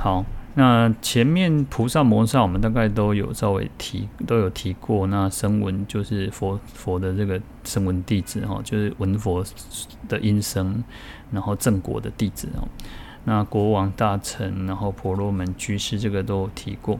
[0.02, 0.24] 好，
[0.56, 5.06] 那前面菩萨摩萨我们大概都有稍微提，都有提过。
[5.06, 9.44] 那声闻就是佛佛的这个声闻弟子哈，就是闻佛
[10.08, 10.82] 的音声，
[11.30, 12.66] 然后正果的弟子哦。
[13.26, 16.98] 那国王大臣，然后婆罗门居士，这个都有提过。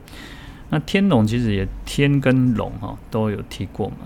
[0.69, 3.97] 那天龙其实也天跟龙哈都有提过嘛。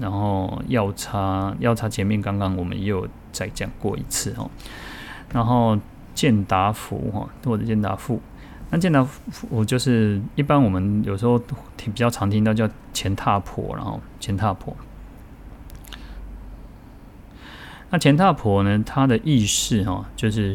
[0.00, 4.50] 然后药叉药叉前面刚刚我们也有再讲过一次哈。
[5.32, 5.78] 然后
[6.14, 8.20] 健达福哈或者健达富，
[8.70, 11.38] 那健达富就是一般我们有时候
[11.76, 14.76] 听比较常听到叫乾闥婆，然后乾闥婆。
[17.90, 20.54] 那乾闥婆呢，它的意思哈就是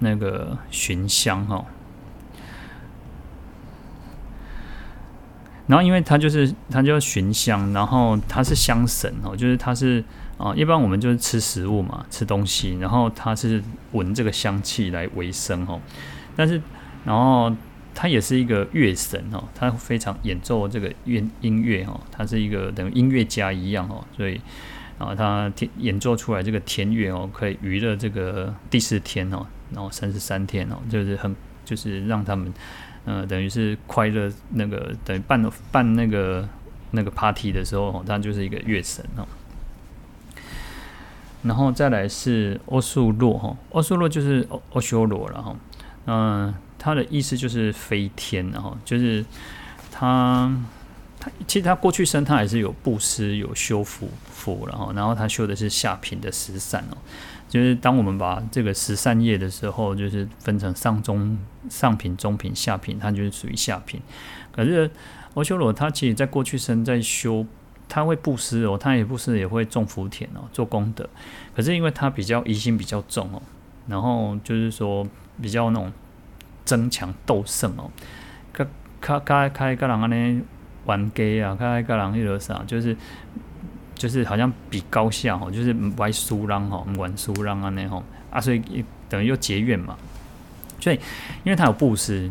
[0.00, 1.64] 那个寻香哈，
[5.66, 10.04] 然后因为它就是它就要寻香，然后它是香神哦，就是它是
[10.38, 13.62] 啊，一般我们就是吃食物嘛，吃东西，然后它是
[13.92, 15.80] 闻这个香气来维生哦。
[16.36, 16.60] 但是
[17.04, 17.54] 然后
[17.94, 24.40] 它也是一个乐神哦，它非常演奏这个乐音乐哦，它是一个等于音乐家一样哦，所以
[24.98, 29.46] 啊，它演奏出来这个天乐哦，可以娱乐这个第四天哦。
[29.72, 31.34] 然后三十三天哦，就是很
[31.64, 32.52] 就是让他们，
[33.04, 36.48] 呃，等于是快乐那个等于办办那个
[36.92, 39.26] 那个 party 的时候哦，他就是一个乐神哦。
[41.42, 45.56] 然后再来是阿修罗哈，阿修罗就是阿修罗了哈，
[46.06, 49.24] 嗯，他的意思就是飞天然后就是
[49.90, 50.50] 他
[51.18, 56.96] 他其实他过去生他还是有布施有修福福然后然后他修的是下品的十善哦。
[57.48, 61.38] 就是当我们把这个十善业的时候，就是分成上中
[61.70, 64.02] 上品、中品、下品，它就是属于下品。
[64.50, 64.90] 可是
[65.34, 67.46] 阿修罗他其实在过去生在修，
[67.88, 71.08] 他会布施哦，他也布施也会种福田哦，做功德。
[71.54, 73.42] 可是因为他比较疑心比较重哦，
[73.86, 75.06] 然后就是说
[75.40, 75.92] 比较那种
[76.64, 77.90] 争强斗胜哦，
[78.52, 78.66] 开
[79.00, 80.42] 开开开个人安尼
[80.84, 82.96] 玩鸡啊，开开个人那个啥，就是。
[83.96, 89.96] 就是好像比高下哦，就是玩输让哈，玩输让啊那吼啊，所以等于又结怨嘛。
[90.78, 91.00] 所以
[91.44, 92.30] 因为他有布施，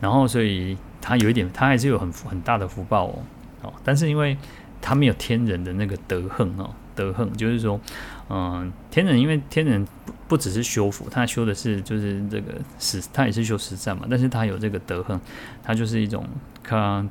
[0.00, 3.22] 然后所以他有一点，他还是有很很大的福报哦。
[3.62, 4.36] 哦，但是因为
[4.86, 7.80] 他没有天人的那个德行哦，德行就是说，
[8.30, 15.20] 嗯，天人因为天人不不只是修福，他修的是就是这个实，他也是修实战嘛，但是他有这个德行，
[15.64, 16.24] 他就是一种
[16.62, 17.08] 看。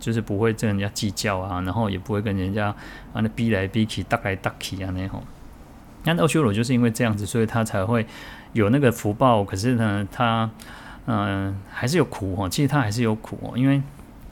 [0.00, 2.68] 就是不会跟人家计较啊，然后也不会跟人家
[3.12, 5.20] 啊那逼来逼去、打来打去啊那吼。
[6.04, 8.06] 那阿修罗就是因为这样子，所以他才会
[8.52, 9.42] 有那个福报。
[9.42, 10.48] 可是呢，他
[11.06, 12.48] 嗯、还是有苦哦。
[12.48, 13.82] 其实他还是有苦哦，因为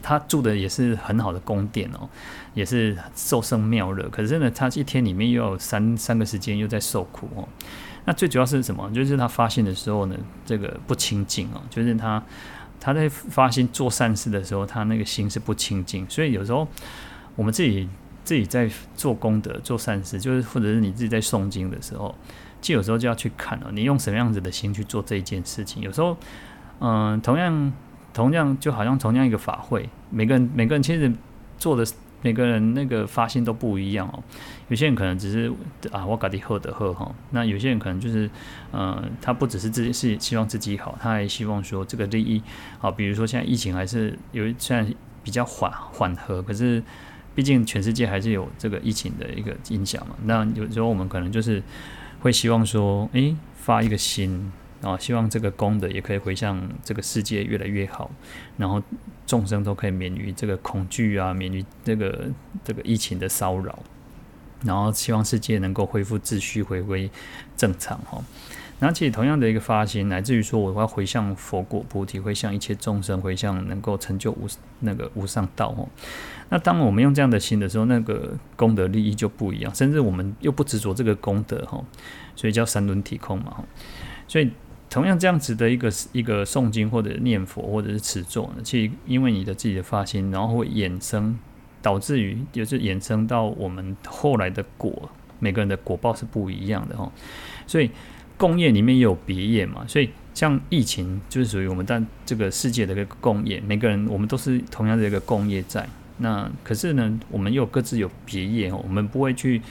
[0.07, 2.07] 他住的也是很好的宫殿哦，
[2.53, 4.07] 也是受生妙乐。
[4.09, 7.47] 可是呢，他一天里面又有三三个时间又在受苦哦。
[8.05, 8.89] 那最主要是什么？
[8.91, 12.23] 就是他发心的时候呢，这个不清净哦，就是他。
[12.79, 16.65] 他在发心做善事的时候，他那个心是不清净，所以有时候
[17.35, 17.89] 我们自己
[18.23, 22.13] 自己在做功德、做善事，就是或者是你自己在诵经的时候，
[22.61, 25.81] 就有时候就要去看哦，你用什么样子的心去做这一件事情。
[25.81, 26.15] 有时候，
[26.79, 27.73] 嗯，同样
[28.17, 31.13] 同样就好像同样一个法会，每个人每个人其实
[31.59, 31.85] 做的
[32.23, 34.23] 每个人那个发心都不一样哦。
[34.69, 35.53] 有些人可能只是
[35.91, 37.13] 啊，我搞的喝的喝哈。
[37.29, 38.27] 那有些人可能就是，
[38.71, 42.41] 呃，他不只是自己是希望自己好，他还希望说这个利益
[42.79, 42.91] 好。
[42.91, 44.91] 比如说现在疫情还是有现在
[45.23, 46.81] 比较缓缓和，可是
[47.35, 50.15] 毕竟全世界还是有这个疫情的一个影响嘛。
[50.23, 51.61] 那有时候我们可能就是
[52.21, 54.51] 会希望说，诶，发一个心。
[54.87, 58.09] 啊，希望这个功德也可以回向这个世界越来越好，
[58.55, 58.81] 然后
[59.25, 62.29] 众生都可以免于这个恐惧啊，免于这个
[62.63, 63.79] 这个疫情的骚扰，
[64.63, 67.11] 然后希望世界能够恢复秩序，回归
[67.57, 68.23] 正常哈。
[68.79, 74.47] 那其实同样的一个发心，乃至于说我要回向佛果菩提，回向一切众生，回向能够成就无
[74.79, 75.89] 那个无上道哦。
[76.47, 81.83] 那当我们用这样的心的时候，那个功德利益就不一样，甚至我们又不执着这个功德哈，
[82.37, 83.65] 所以叫三轮体空嘛哈，
[84.29, 84.49] 所以。
[84.89, 91.37] 同样这样子的一个一个诵经或者念佛或者是持咒呢，其实因为你的自己的发心，然后会衍生，
[91.81, 95.09] 导致于就是衍生到我们后来的果，
[95.39, 97.11] 每个人的果报是不一样的哈。
[97.65, 97.91] 所以
[98.37, 105.85] 共业里面也有别业嘛，所以像疫情就是属于我们在这个世界的一个共业，每个人我们都是同样的一个共业在。
[106.19, 109.61] 那可是呢，我们又各自有别业哦，我们不会去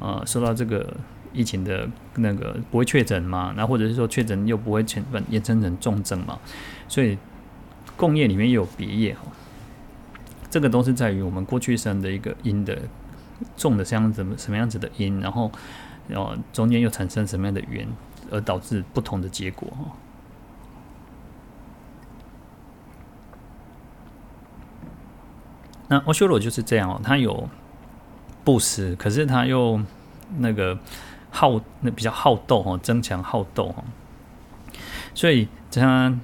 [0.00, 0.92] 呃受到这个。
[1.34, 3.52] 疫情的那个不会确诊嘛？
[3.56, 6.38] 那或者是说确诊又不会成本延伸成重症嘛？
[6.86, 7.18] 所以
[7.96, 9.22] 共业里面也有别业哈，
[10.48, 12.78] 这个都是在于我们过去生的一个因的
[13.56, 15.50] 种的像什么什么样子的因，然后
[16.06, 17.86] 然后中间又产生什么样的缘，
[18.30, 19.96] 而导致不同的结果哈。
[25.88, 27.48] 那阿修罗就是这样哦，他有
[28.44, 29.80] 布施，可是他又
[30.38, 30.78] 那个。
[31.36, 33.82] 好，那比较好斗哦，争强好斗哦，
[35.12, 36.16] 所以他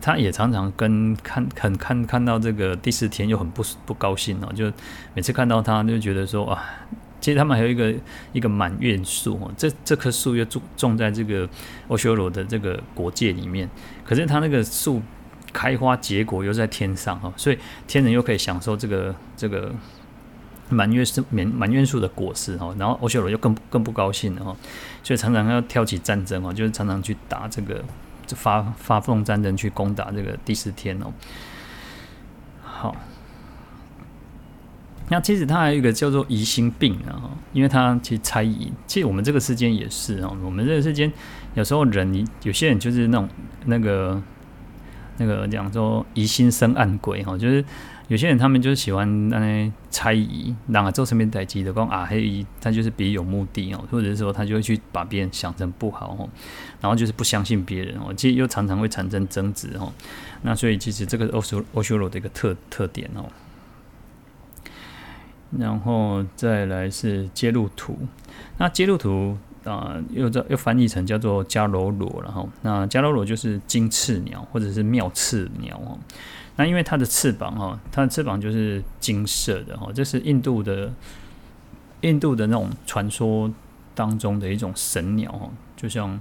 [0.00, 4.70] 他也常常跟看很看看到这个第四天又很不不高兴哦，就
[5.14, 6.64] 每次看到他就觉得说啊，
[7.20, 7.94] 其实他们还有一个
[8.32, 11.48] 一个满愿树哦，这这棵树又种种在这个
[11.86, 13.70] 阿修罗的这个国界里面，
[14.04, 15.00] 可是他那个树
[15.52, 19.72] 开花结果又在天上哦，所以天人又可以享受这个这个。
[20.70, 24.56] 满月是满满月树的果实哈，然后欧修罗就更更不高兴了哈，
[25.02, 27.84] 所以常常要挑起战争哦，就是常常去打这个，
[28.28, 31.12] 发发动战争去攻打这个第四天哦。
[32.62, 32.96] 好，
[35.10, 41.12] 那其实它还有一个叫做疑心病啊，因为它去猜疑，其实我们这个世间也是哦，我们这个世间
[41.54, 43.28] 有时候人有些人就是那种
[43.66, 44.20] 那个
[45.18, 47.64] 那个讲说疑心生暗鬼哈，就是。
[48.08, 56.28] 有些人他们就是喜欢那些猜疑，然后做身边待机的，光啊嘿，他就是别有目的哦，或者是说他就会去把别人想成不好哦，
[56.82, 59.90] 然后就是不相信别人哦，其实又常常会产生争执哦，
[60.42, 63.24] 那所以其实这个是阿修罗的一个特特点哦，
[65.58, 67.98] 然后再来是揭露图，
[68.58, 75.98] 那揭露图啊又叫又翻译成叫做迦楼罗，然后那迦楼罗就是金翅鸟或者是妙翅鸟哦。
[76.56, 80.92] 那因为它的翅膀哈，它的翅膀就是金色的哈，这是印度的
[82.02, 83.52] 印度的那种传说
[83.94, 86.20] 当中的一种神鸟哈，就像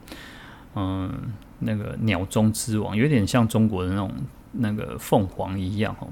[0.75, 1.11] 嗯
[1.59, 4.11] 那个鸟中之王，有点像中国的那种
[4.53, 6.07] 那个凤凰一样哈。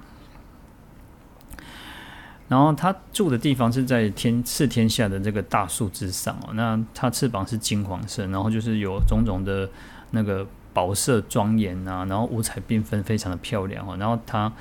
[2.47, 9.69] 然后它住的地方是在天四天下的这个大树之上哦，那它翅膀是金黄色，然后就是有种种的
[10.11, 10.45] 那个。
[10.73, 13.95] 宝色庄严啊，然后五彩缤纷，非常的漂亮哈。
[13.97, 14.51] 然后它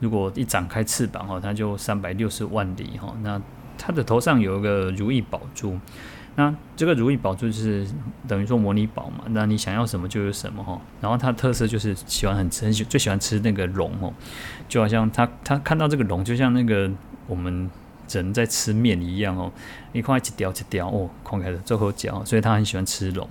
[0.00, 3.14] 如果一展开翅膀哈，它就三百六十万里哈。
[3.22, 3.40] 那
[3.78, 5.78] 它的头上有一个如意宝珠，
[6.36, 7.86] 那这个如意宝珠就是
[8.26, 9.24] 等于说模拟宝嘛。
[9.28, 10.80] 那你想要什么就有什么哈。
[11.00, 14.12] 然后它特色就是喜欢很吃，很喜最喜欢吃那个龙哦，
[14.68, 16.90] 就好像它它看到这个龙，就像那个
[17.26, 17.70] 我们
[18.08, 19.52] 人在吃面一样哦，
[19.92, 23.28] 一块一条一条哦，空开的最后嚼，所以他很喜欢吃龙。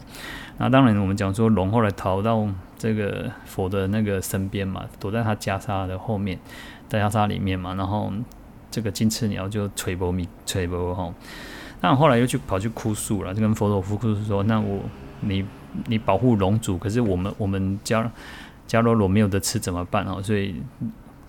[0.62, 2.46] 那当然，我们讲说龙后来逃到
[2.78, 6.38] 这个佛的那个身边嘛，躲在他袈裟的后面，
[6.90, 7.74] 在袈裟里面嘛。
[7.76, 8.12] 然后
[8.70, 11.14] 这个金翅鸟就垂波米垂波吼。
[11.80, 14.82] 那后来又去跑去哭诉了，就跟佛陀哭诉说：“那我
[15.22, 15.46] 你
[15.88, 18.06] 你保护龙族，可是我们我们迦
[18.68, 20.62] 迦楼罗没有的吃怎么办哦？”所以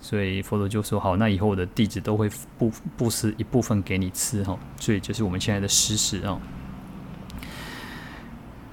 [0.01, 6.37] 所以佛陀就说：“好，那以后我的弟子都会布布施一部分给你吃哈。”所以就是我们现在的施食哦。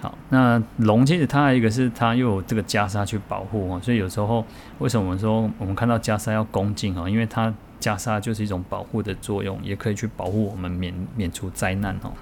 [0.00, 4.44] 好，那龙其实它还一个是它又有这个袈裟去保护哦，所以有时候
[4.78, 7.08] 为什么我们说我们看到袈裟要恭敬哦？
[7.08, 12.12] 因为它袈裟就是一种保护的作用，也可以去保护我们免免除灾难哦。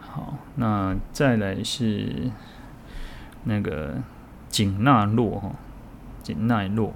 [0.00, 2.30] 好，那再来是
[3.44, 3.94] 那个
[4.48, 5.52] 紧那洛哈，
[6.24, 6.92] 紧那洛。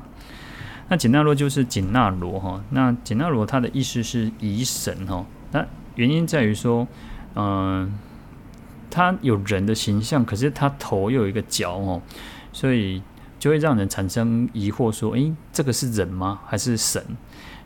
[0.89, 5.25] 那紧那罗就是紧那罗哈，那紧那罗它的意思是疑神哈。
[5.53, 5.67] 那
[5.99, 6.87] 原因在于说，
[7.35, 7.91] 嗯、呃，
[8.89, 12.01] 它有人的形象，可是它头又有一个角哦，
[12.53, 13.03] 所以
[13.39, 16.41] 就会让人产生疑惑，说，诶，这个是人吗？
[16.47, 17.05] 还是神？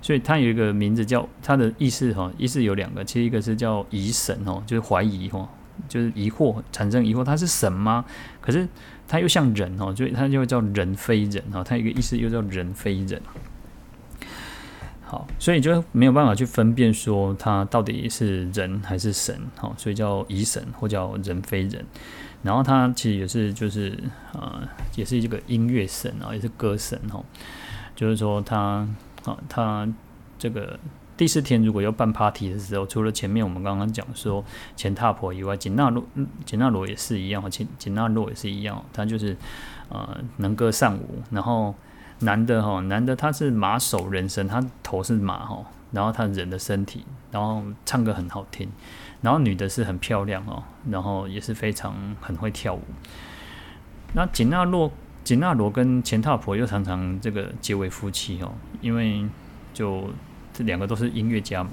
[0.01, 5.47] 所以它有一个名字叫它的意思哈，意思有两个，其实一个是叫疑神哦，就是怀疑哦，
[5.87, 8.03] 就是疑惑，产生疑惑，它是神吗？
[8.41, 8.66] 可是
[9.07, 13.20] 它又像人哦，所以它就会叫人非人哈，它一个意思又叫人非人。
[15.13, 21.85] 好，所以就没有办法去分辨说它到底是人还是神，好，所以叫疑神或叫人非人。
[22.43, 23.93] 然后他其实也是就是
[24.33, 27.23] 呃，也是一个音乐神啊，也是歌神哈。
[27.95, 28.89] 就是说他
[29.27, 29.87] 啊，他
[30.39, 30.81] 这个
[31.15, 34.43] 第四天如果要办 party 的时候，除了前面我们刚刚讲说
[34.77, 36.03] 钱踏婆以外，紧纳罗
[36.47, 39.37] 紧纳罗也是一样，紧紧纳罗也是一样，他就是
[39.91, 41.75] 呃能歌善舞，然后。
[42.23, 48.68] 男的哈，男的他是马首人身，他头是马哈，然后他人的身体，然后唱歌很好听，
[49.20, 52.83] 然后女的是很漂亮哦，然后也是非常很会跳舞。
[54.14, 54.91] 那紧那罗
[55.25, 59.27] 紧那罗跟钱塔婆又常常这个结为夫妻哦，因为
[59.75, 60.11] 就
[60.53, 61.70] 这两个都是音乐家嘛。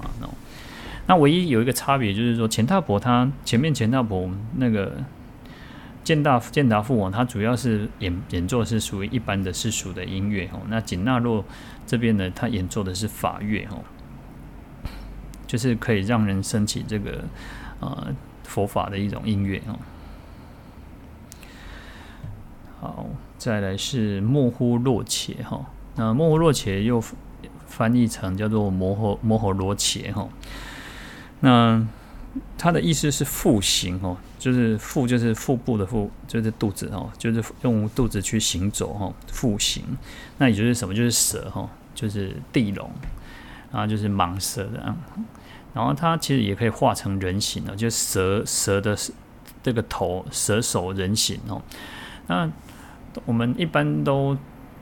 [1.06, 4.96] 那唯一有一个差别就是说，钱塔婆他前面钱塔婆那个。
[6.02, 10.60] 健大健达父王，他主要是演演奏是属于一般的世俗的音乐哦。
[10.68, 11.44] 那紧那洛
[11.86, 13.84] 这边呢，他演奏的是法乐哦，
[15.46, 17.24] 就是可以让人升起这个
[17.80, 18.08] 呃
[18.44, 19.78] 佛法的一种音乐哦。
[22.80, 23.06] 好，
[23.38, 25.64] 再来是莫呼洛伽哈，
[25.96, 27.02] 那莫呼洛伽又
[27.66, 30.28] 翻译成叫做摩诃摩诃罗伽哈，
[31.40, 31.86] 那。
[32.56, 39.84] 它的意思是复行哦，就是腹就是腹部的腹，就是肚子哦，就是用肚子去行走哦，腹行。
[40.38, 40.94] 那也就是什么？
[40.94, 42.90] 就是蛇哈，就是地龙，
[43.70, 44.96] 然后就是蟒蛇的啊。
[45.74, 48.96] 然后它其实也可以化成人形的，就是蛇蛇的
[49.62, 51.60] 这个头，蛇首人形哦。
[52.26, 52.50] 那
[53.26, 54.34] 我们一般都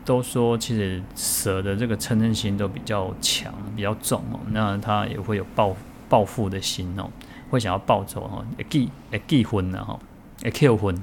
[0.04, 4.38] 都说，其实蛇的这个嗔恨心都比较强，比较重哦。
[4.52, 5.76] 那它也会有报
[6.08, 7.10] 报复的心哦。
[7.50, 9.98] 会想要报仇哈，会记会记婚的哈，
[10.42, 10.94] 会 kill 婚，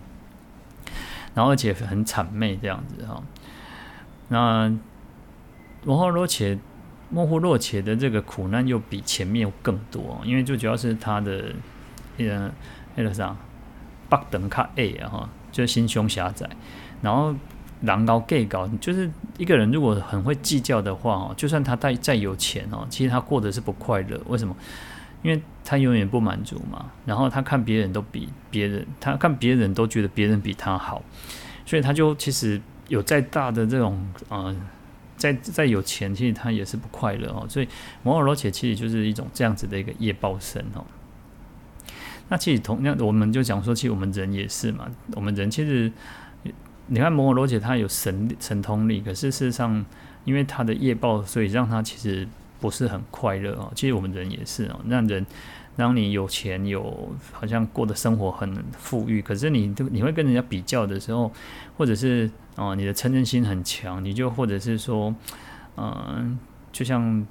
[1.33, 3.21] 然后而且很谄媚这样子哈。
[4.29, 4.71] 那
[5.83, 6.57] 摩诃罗且
[7.09, 11.53] 摩诃罗且的这个苦难又比前面更多，因为最主要是他的
[12.17, 12.51] 呃
[12.95, 13.35] 那个啥，
[14.09, 16.49] 八等卡 A 啊哈，就是心胸狭窄，
[17.01, 17.35] 然后
[17.81, 24.55] 狼高 gay 高，就是一个人如果很会计较的话哦，就算他再再有钱哦，其实他过得是不快乐，为什么？
[25.26, 31.01] 因为他永远不满足嘛，然后他看别人都比别人，他看别人都觉得别人比他好，
[31.65, 34.55] 所以他就其实有再大的这种呃，
[35.17, 37.43] 再再有钱，其实他也是不快乐哦。
[37.49, 37.67] 所以
[38.03, 40.86] 摩尔罗姐其实就是一种这样子的一个业报身哦。
[42.30, 45.91] 那其实同样，我们就讲说，其实我们人也是嘛，我们人其实
[46.86, 49.84] 你看摩尔罗伽他有神神通力，可是事实上
[50.23, 52.28] 因为他的业报，所以让他其实。
[52.66, 54.80] 不是很快乐哦，其实我们人也是哦。
[54.88, 55.24] 让人
[55.76, 61.32] 让你有钱有，好像过的生活很富裕，可是你你会跟人家比较的时候，
[61.78, 65.13] 或者是哦，你的嗔恨心很强，你就或者是说，
[65.78, 66.39] 嗯，
[66.72, 67.24] 就像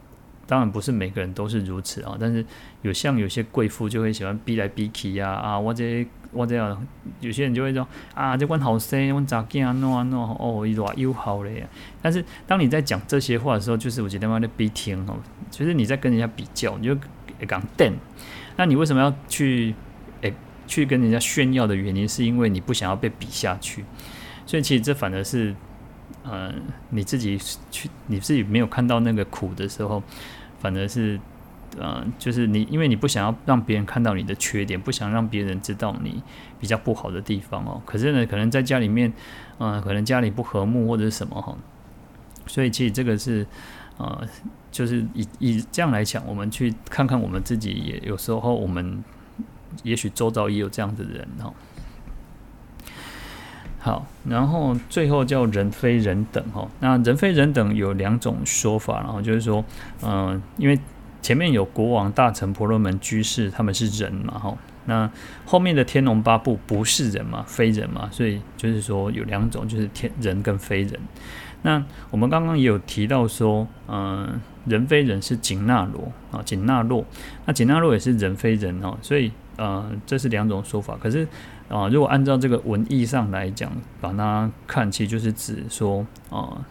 [0.47, 2.47] 当然不是每个人都是如此啊，但是
[2.83, 6.07] 有像有些贵妇就会喜欢比来比去呀啊，我这。
[6.35, 6.87] 我这样，
[7.21, 11.65] 有些人就会说啊，这关好生，我咋干啊，弄啊弄哦，一多又好嘞。
[12.03, 15.17] 但是当你在讲这些话的时候，就是我觉得妈的比听哦，
[15.51, 16.97] 就是你在跟人家比较，你就
[17.49, 17.93] 讲瞪。
[18.57, 19.75] 那你为什么要去
[20.23, 20.35] 诶、
[20.67, 23.85] 去跟人家炫耀的原因，是因为你不想要被比下去。
[24.45, 25.55] 所以其实这反而是，
[26.25, 26.53] 嗯、
[26.91, 27.39] 你自己
[27.71, 30.03] 去你自己没有看到那个苦的时候，
[30.59, 31.21] 反而是。
[31.81, 36.23] 嗯，就是你，因为你不想要让别人看到你的缺点，不想让别人知道你
[36.61, 37.81] 比较不好的地方哦。
[37.85, 39.13] 可是呢，可能在家里面，
[39.59, 41.57] 嗯，可能家里不和睦或者是什么哈，
[42.47, 43.47] 所以其实这个是，
[43.99, 44.27] 呃，
[44.71, 49.03] 就是以以这样来讲，我们去看看我们自己，也有时候我们
[49.83, 51.53] 也许周遭也有这样子的人哈。
[53.81, 56.69] 好，然后最后叫人非人等哈。
[56.81, 59.65] 那人非人等有两种说法，然后就是说，
[60.03, 60.79] 嗯，因为。
[61.25, 64.39] 前面有国王、大臣、婆罗门、居士，他们是人嘛？
[64.39, 64.55] 哈，
[64.85, 65.11] 那
[65.47, 67.43] 后面的天龙八部不是人嘛？
[67.49, 68.11] 非人嘛？
[68.13, 71.01] 所以就是说有两种，就是天人跟非人。
[71.63, 77.03] 那我们刚刚也有提到说，嗯，人非人是紧那罗啊，紧那罗，
[77.47, 78.99] 那紧那罗也是人非人哦。
[79.01, 80.95] 所以呃，这是两种说法。
[81.03, 81.27] 可是
[81.71, 86.63] 啊，如果按照这个文义上来讲，把它看，其实就是指说啊。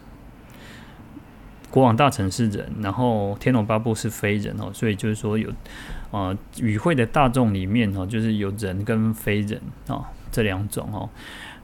[1.74, 5.50] 国王大臣是人，然后天龙八部是非人哦，所以就是说有
[6.12, 11.10] 啊与会的大众里面哦，就是有人跟非人啊这两种哦，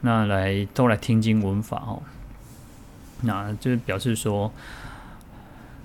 [0.00, 2.02] 那来都来听经闻法哦，
[3.20, 4.52] 那就是表示说，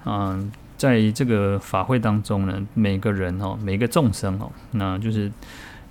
[0.06, 5.32] 嗯，在这个法会当中呢，每个人哦，每个众生哦，那就是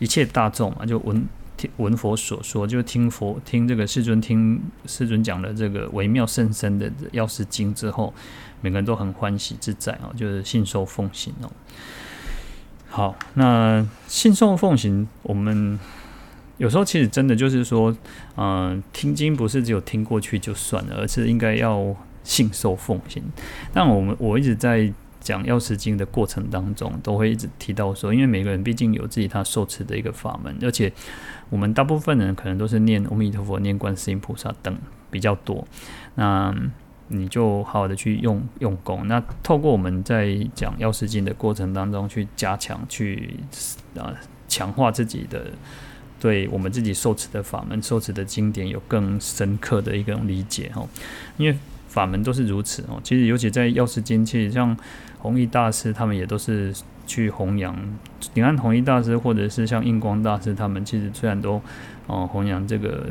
[0.01, 1.25] 一切大众啊，就闻。
[1.65, 8.13] 听闻佛所说，就听佛听这个世尊听世尊讲的这个微妙甚深的药师经之后，
[8.61, 11.51] 每个人都很欢喜自在哦，就是信受奉行哦。
[12.89, 15.79] 好，那信受奉行，我们
[16.59, 17.97] 有时候其实真的就是说，
[18.37, 23.23] 嗯、听经不是只有听过去就算了，而是应该要信受奉行。
[23.73, 24.93] 但我们我一直在。
[25.21, 30.93] 讲药师经的过程当中，都会一直提到说，因为每个人毕竟有自己他受持的一个法门，而且
[31.51, 34.77] 我们大部分人可能都是念阿弥陀佛、念观世音菩萨等
[35.11, 35.67] 比较多，
[36.17, 36.55] 那
[37.09, 39.07] 你就好好的去用用功。
[39.07, 43.35] 那透过我们在讲药师经的过程当中，去加强、去
[43.97, 44.13] 啊
[44.49, 45.51] 强化自己的
[46.19, 50.87] 对我们自己受持的法门、受持的经典有更深刻的一种理解哈，
[51.37, 51.57] 因为
[51.89, 52.99] 法门都是如此哦。
[53.05, 54.77] 其实尤其在药师经，其实像
[55.19, 56.75] 弘一大师他们也都是
[57.07, 57.77] 去弘扬，
[58.35, 61.61] 你看弘一大师或者是像印光大师他们，其实虽然都
[62.07, 63.07] 哦弘扬这个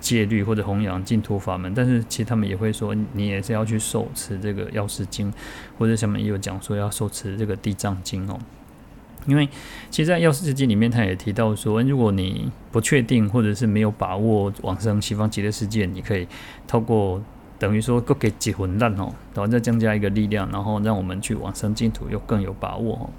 [0.00, 5.32] 戒律或者弘扬净土法门，但是其实他们也会说，你也是要去受持这个药师经，
[5.78, 8.38] 或者下面也有讲说要受持这个地藏经哦。
[9.26, 9.48] 因为
[9.90, 16.26] 其实，在药师经里面，他也提到说，如果你不确定或者是没有把握往生西方极乐世界，你可以
[16.66, 17.22] 透过。
[17.58, 23.10] 等于说，各给几混蛋哦，然后再增加一个力量，然后让我们去往生净土又更有把握哦。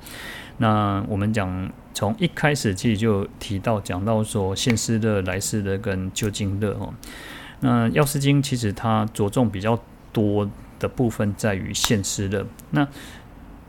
[0.57, 6.93] 那我们讲从一开始其实就提到讲到说现世乐、来世乐跟究竟乐哦。
[7.61, 9.77] 那药师经其实它着重比较
[10.13, 12.87] 多的部分在于现世乐，那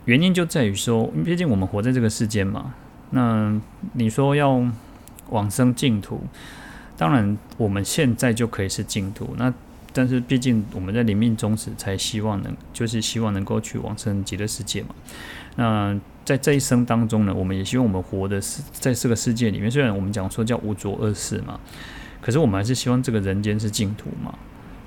[0.05, 2.75] 原因就在于说，毕竟我们活在这个世间嘛。
[3.11, 3.61] 那
[3.95, 4.65] 你说要
[5.31, 6.23] 往生净土，
[6.97, 9.35] 当然我们现在就可以是净土。
[9.37, 9.53] 那
[9.93, 14.89] 但是毕竟我们在临命终时才希望能，就是希望能够去往生极乐世界嘛。
[15.57, 19.71] 那在这一生当中呢，我们也希望我们活的是在这个世界里面。
[19.71, 21.59] 虽然我们讲说叫无着恶世嘛，
[22.21, 24.33] 可是我们还是希望这个人间是净土嘛。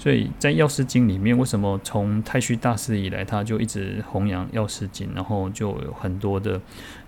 [0.04, 6.60] 所以在药师经里面，为什么从太虚大师以来，他就一直弘扬药师经，然后就有很多的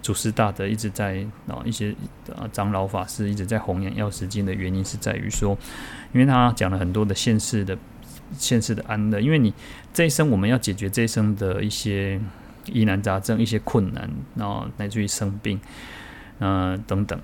[0.01, 1.93] 祖师大德一直在啊一些
[2.33, 5.57] 啊长老法师一直在弘扬药师经的原因是在于说，
[6.13, 7.77] 因为他讲了很多的现世的
[8.37, 9.53] 现世的安乐，因为你
[9.93, 12.17] 这一生我们要解决这一生的一些
[12.67, 15.59] 疑难杂症、一些困难，然后乃至于生病，
[16.39, 17.19] 嗯、等等，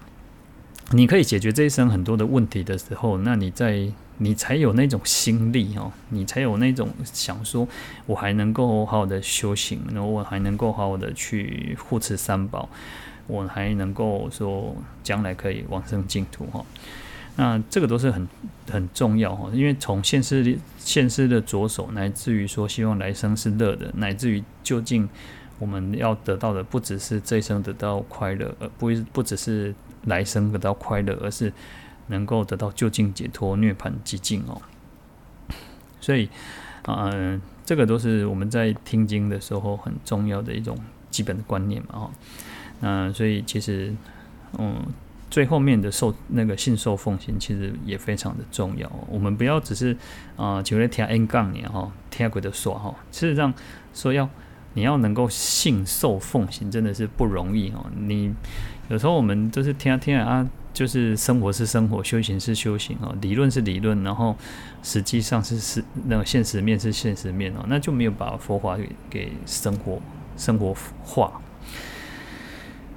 [0.92, 3.88] 你可以解决这一生很多的问题的时候，那你在。
[4.24, 7.68] 你才有那种心力哦，你才有那种想说，
[8.06, 12.70] 我还能够好好的修行，然后我还能够好好的去护持三宝，
[13.26, 16.64] 我还能够说将来可以往生净土哈。
[17.36, 18.30] 那这个都是很
[18.70, 25.10] 很重要哈，因为从现世现世的着手，乃至于说希望来生是乐的，乃至于究竟
[25.58, 29.74] 我们要得到的不只是这一生得到快乐，而不不只是
[30.06, 31.52] 来生得到快乐，而是。
[32.12, 34.62] 能够得到究竟解脱、涅槃寂静哦，
[36.00, 36.30] 所以，
[36.86, 40.78] 嗯、呃，这个都是我们在听经的时候很重要的一种
[41.10, 42.12] 基本的观念嘛，哦，
[42.82, 43.94] 那所以其实，
[44.60, 44.86] 嗯，
[45.30, 48.92] 最后面的受那个信受奉行，其实也非常的重要。
[49.08, 49.96] 我们不要只是
[50.36, 53.54] 啊，求、呃、来听 N 杠你哈，听鬼的说哈，事实上
[53.94, 54.30] 说要
[54.74, 57.86] 你要能够信受奉行，真的是不容易哦。
[57.98, 58.34] 你
[58.90, 60.50] 有时候我们就是听啊听啊。
[60.74, 64.34] 就是生活是生活，修行是修行哦，理论是理论，然后
[64.82, 70.02] 实际上是是那个现实面是现实面哦，那就没有把佛法给给生活
[70.38, 71.42] 生活化。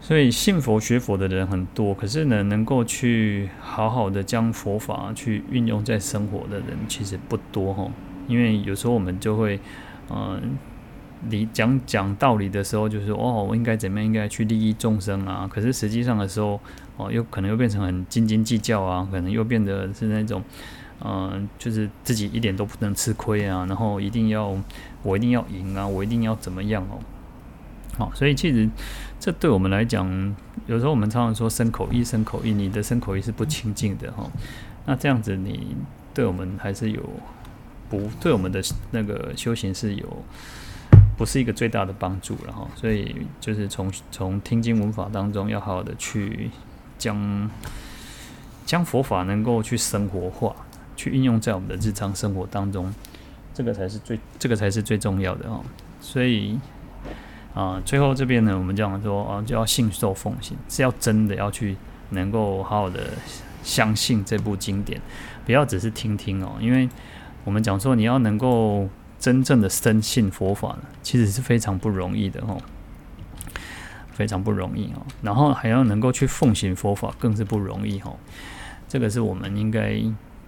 [0.01, 7.91] 所以信佛学佛的人很多，可是呢，能够去好好的将佛法去运用在生活的人其实不多哈。
[8.29, 9.59] 因为有时候我们就会
[10.11, 10.57] 嗯，
[11.29, 15.49] 你讲讲道理的时候，就是哦，我应该怎么样，应该去利益众生啊。
[15.53, 16.61] 可是实际上的时候。
[16.97, 20.41] 哦，又可能又变成很斤斤计较啊，可能又变得是那种，
[21.05, 24.57] 嗯、就是自己一点都不能吃亏啊，然后一定要
[25.03, 27.01] 我一定要赢啊，我一定要怎么样哦，
[27.99, 28.71] 好，所以其实
[29.19, 30.37] 这对我们来讲，
[30.69, 34.31] 有时候我们常常说生口意，生口意，你的生口意是不清净的哈，
[34.87, 35.77] 那这样子你
[36.15, 37.03] 对我们还是有
[37.91, 38.63] 不对我们的
[38.93, 40.23] 那个修行是有
[41.17, 46.51] 不是一个最大的帮助了哈，所以就是从从听经闻法当中要好好的去。
[46.97, 47.51] 将
[48.65, 50.55] 将佛法能够去生活化，
[50.97, 52.95] 去运用在我们的日常生活当中，
[53.53, 55.61] 这个才是最这个才是最重要的哈。
[56.01, 56.59] 所以
[57.53, 61.77] 啊，最后这边呢，我们讲说啊，就要信受奉行，是要真的要去
[62.11, 63.01] 能够好好的
[63.63, 64.99] 相信这部经典，
[65.45, 66.89] 不要只是听听哦，因为
[67.43, 68.89] 我们讲说你要能够
[69.25, 72.61] 真正的深信佛法呢，其实是非常不容易的哦。
[74.13, 78.19] 非常不容易哦，然后还要能够去奉行佛法，更是不容易哦。
[78.87, 79.99] 这个是我们应该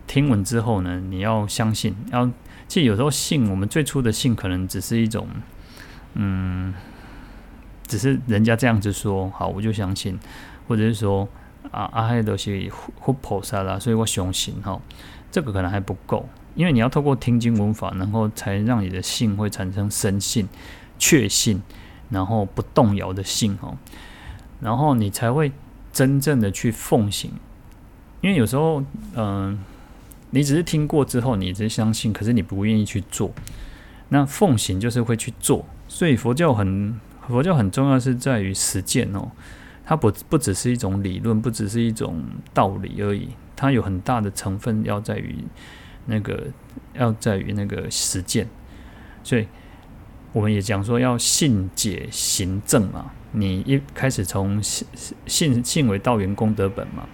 [0.06, 2.30] 听闻之后呢，你要相信，要
[2.68, 5.26] 其实有时候信，我们最初的信可能只是一种，
[6.12, 6.74] 嗯，
[7.86, 10.18] 只是人家这样子说，好，我就相信，
[10.68, 11.26] 或者是说
[11.70, 12.70] 啊，阿嗨都是
[13.00, 14.78] 佛菩萨啦，所以我相信哈，
[15.32, 20.48] 这个可能还不够，因为你要透过听经闻法，然后才让你的信会产生深信、
[20.98, 21.62] 确信。
[22.08, 23.76] 然后不动摇的信哦，
[24.60, 25.50] 然后你才会
[25.92, 27.32] 真正的去奉行，
[28.20, 28.80] 因为有时候，
[29.16, 29.58] 嗯、
[30.30, 33.32] 你只是听过之后，你只是相信，可是你不愿意去做。
[34.10, 36.96] 那奉行就是会去做，所以佛教很
[37.26, 39.28] 佛教很重要是在于实践哦，
[39.84, 42.22] 它不不只是一种理论，不只是一种
[42.54, 45.34] 道理而已，它有很大的成分要在于
[46.06, 46.46] 那个
[46.94, 48.48] 要在于那个实践，
[49.22, 49.46] 所以。
[50.32, 54.86] 我们也讲说要信解行证嘛，你一开始从信
[55.24, 57.08] 信信为道源功德本嘛，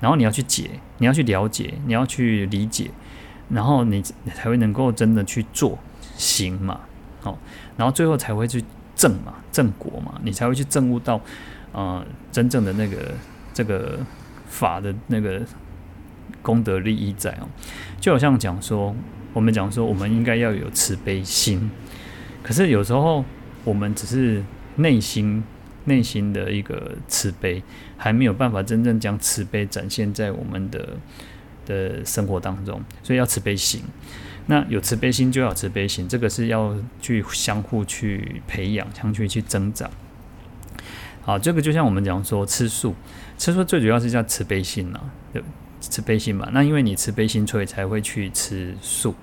[0.00, 2.88] 然后你要去解，你要去了解，你要去理解，
[3.48, 5.76] 然后你才会能够真的去做
[6.16, 6.82] 行嘛，
[7.20, 7.36] 好，
[7.76, 8.62] 然后最后才会去
[8.94, 11.20] 证嘛，证果嘛，你才会去证悟到
[11.72, 13.12] 呃真正的那个
[13.52, 13.98] 这个
[14.46, 15.42] 法的那个
[16.42, 17.48] 功德利益在哦，
[18.00, 18.94] 就好像讲说，
[19.32, 21.70] 我们讲说我们应该要有慈悲心。
[22.42, 23.24] 可是有时候
[23.64, 24.42] 我们只是
[24.76, 25.42] 内心
[25.84, 27.62] 内心的一个慈悲，
[27.96, 30.88] 还没有办法真正将慈悲展现在我们的
[31.66, 33.82] 的生活当中，所以要慈悲心。
[34.46, 39.90] 那有慈悲心就要慈悲心，这个是要去相互去培养，相去去增长。
[41.20, 42.94] 好，这个就像我们讲说吃素，
[43.36, 44.98] 吃素最主要是叫慈悲心呐，
[45.34, 45.42] 对，
[45.88, 46.48] 慈悲心嘛。
[46.52, 49.14] 那因为你慈悲心，所以才会去吃素，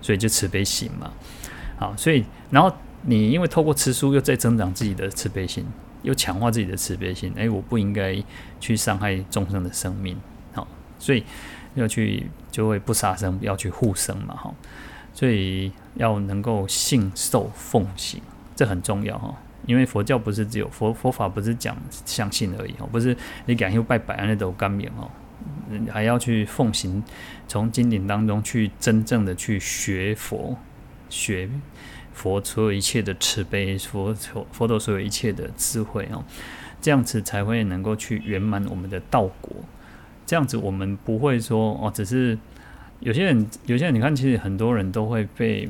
[0.00, 1.10] 所以就慈悲心嘛。
[1.78, 2.72] 好，所以然后
[3.02, 5.64] 你因为透过吃素，又在增长自己的慈悲心，
[6.02, 7.32] 又强化自己的慈悲心。
[7.36, 8.22] 诶，我不应该
[8.60, 10.16] 去伤害众生的生命，
[10.52, 10.66] 好，
[10.98, 11.24] 所以
[11.74, 14.54] 要去就会不杀生，要去护生嘛，哈。
[15.14, 18.20] 所以要能够信受奉行，
[18.54, 19.34] 这很重要哈。
[19.66, 21.76] 因为佛教不是只有佛佛法，不是讲
[22.06, 23.16] 相信而已哦，不是
[23.46, 25.10] 你感受拜拜那都干免哈，
[25.90, 27.02] 还要去奉行，
[27.46, 30.56] 从经典当中去真正的去学佛。
[31.08, 31.48] 学
[32.12, 36.22] 佛所有一切的慈悲，佛佛佛陀所有一切的智慧哦，
[36.80, 39.56] 这样子才会能够去圆满我们的道果。
[40.26, 42.36] 这样子我们不会说哦，只是
[43.00, 45.66] 有些人，有些人你看，其实很多人都会被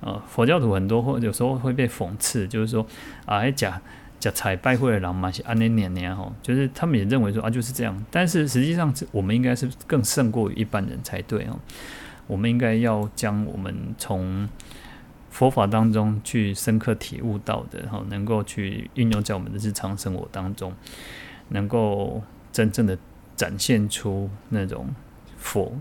[0.00, 2.84] 呃佛教徒很多或有时候会被讽刺，就是说
[3.24, 3.80] 啊，还假
[4.22, 11.58] 假财拜会的人嘛是安那年年哈，就是他们也认为说啊就是这样，但是实际上我们应该是更胜过于一般人才对哦。
[12.28, 14.48] 我们应该要将我们从
[15.28, 20.72] 佛法当中去深刻体悟到的，哈，能够去运用在我们的日常生活当中，
[21.48, 22.96] 能够真正的
[23.34, 24.88] 展现出那种
[25.36, 25.72] 佛。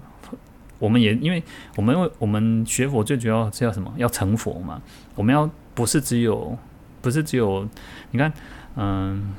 [0.79, 1.43] 我们也因为
[1.75, 3.93] 我们我们学佛最主要是要什么？
[3.97, 4.81] 要成佛嘛。
[5.13, 6.57] 我们要不是只有
[7.01, 7.67] 不是只有
[8.11, 8.31] 你看，
[8.75, 9.33] 嗯，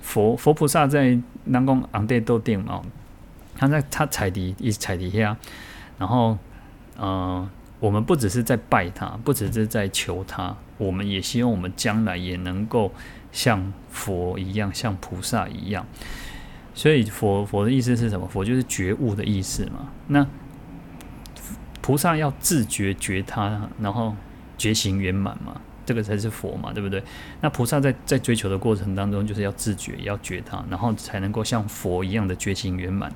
[0.00, 2.82] 佛佛菩萨在南宫昂地斗殿嘛，
[3.56, 5.36] 他在他踩地一踩地下。
[5.98, 6.38] 然后，
[6.96, 7.48] 呃，
[7.80, 12.92] 我们不只是在拜他，不只是在求他，我们也希望我们将来也能够
[13.32, 15.84] 像佛一样，像菩萨一样。
[16.74, 18.28] 所以佛佛的意思是什么？
[18.28, 19.88] 佛就是觉悟的意思嘛。
[20.06, 20.24] 那
[21.80, 24.14] 菩萨要自觉觉他，然后
[24.56, 27.02] 觉行圆满嘛，这个才是佛嘛，对不对？
[27.40, 33.10] 那菩萨在在追求的过程当中，就是要自觉，要觉他，然后才能够像佛一样的觉行圆满。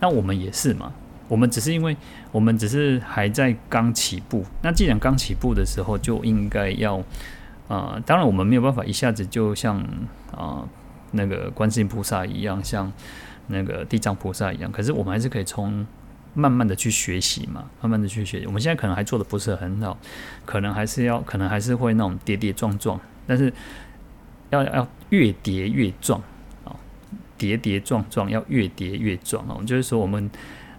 [0.00, 0.90] 那我们也是嘛。
[1.28, 1.94] 我们只是因为
[2.32, 7.02] 我们只是还在刚起步，那既然刚起步的时候，就应该要，
[7.68, 9.78] 呃，当然我们没有办法一下子就像
[10.30, 10.68] 啊、呃、
[11.12, 12.90] 那个观世音菩萨一样，像
[13.48, 15.86] 那个地藏菩萨一样，可是我们还是可以从
[16.34, 18.46] 慢慢的去学习嘛，慢慢的去学习。
[18.46, 19.96] 我们现在可能还做的不是很好，
[20.44, 23.52] 可能还是要，可能还是会那种跌跌撞撞，但是
[24.50, 26.20] 要要越跌越壮
[26.64, 26.76] 啊，
[27.38, 30.30] 跌跌撞撞要越跌越壮啊，就是说我们。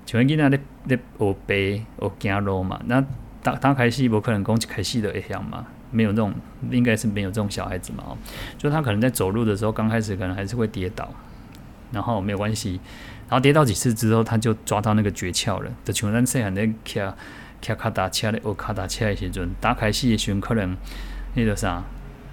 [0.07, 1.55] 像囡仔咧咧学爬
[2.19, 3.03] 学走路嘛，那
[3.41, 6.31] 打打开戏不可能讲一开始就会晓嘛，没有这种，
[6.69, 8.03] 应该是没有这种小孩子嘛。
[8.09, 8.17] 哦，
[8.55, 11.09] 就他可能在走路的时候，刚开始可能还是会跌倒，
[11.91, 12.79] 然后没有关系，
[13.27, 15.71] 然后跌到几次之后，他就抓到那个诀窍了。
[15.83, 16.99] 就像咱细汉咧骑
[17.61, 20.77] 骑卡达车的，学卡达车的时阵，打开戏的时阵，可能
[21.33, 21.83] 那个啥，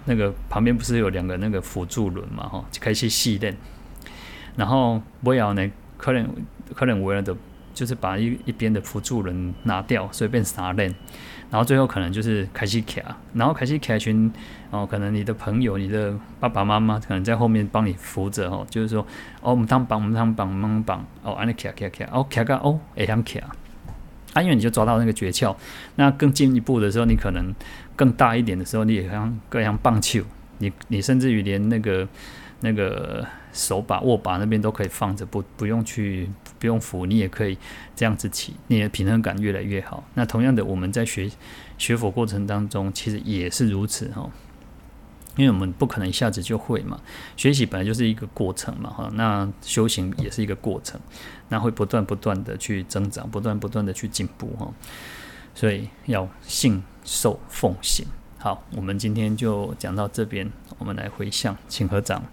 [0.04, 3.56] 那个旁边不是有两个那个辅助轮嘛，吼，就开始细练，
[4.56, 6.28] 然后不要呢，可能
[6.74, 7.34] 可能为了的，
[7.72, 10.94] 就是把一一边的辅助轮拿掉，所以变三练。
[11.50, 14.30] 然后最后可能就是开始卡，然后开始卡群
[14.72, 19.06] 哦，可能你的朋友、你的爸爸妈妈可能在后面帮你扶着哦，就是说
[19.42, 23.38] 哦，我们当绑，我们当绑，我们绑哦，安尼卡卡卡，哦卡卡哦，会想卡，
[24.32, 25.54] 啊，因为你就抓到那个诀窍。
[25.96, 27.54] 那更进一步的时候，你可能
[27.94, 30.22] 更大一点的时候，你也像各样棒球，
[30.56, 32.08] 你你甚至于连那个
[32.60, 36.30] 那个手把握把那边都可以放着，不不用去。
[36.58, 37.58] 不用扶，你也可以
[37.96, 40.04] 这样子骑，你的平衡感越来越好。
[40.14, 41.28] 那同样的，我们在学
[41.76, 44.30] 学佛过程当中，其实也是如此哈。
[45.36, 47.00] 因为我们不可能一下子就会嘛，
[47.36, 49.10] 学习本来就是一个过程嘛哈。
[49.14, 51.00] 那修行也是一个过程，
[51.48, 54.70] 那会不断不断的去增长，不断不断的去进步哈。
[55.54, 58.06] 所以要信受奉行。
[58.38, 62.24] 好，我们今天就讲到这边，我们来回向，请合掌，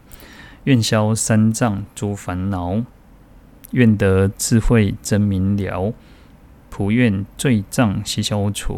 [0.63, 2.83] 愿消三障诸烦恼。
[3.73, 5.93] 愿得智慧真明了，
[6.71, 8.67] 普愿罪障悉消除。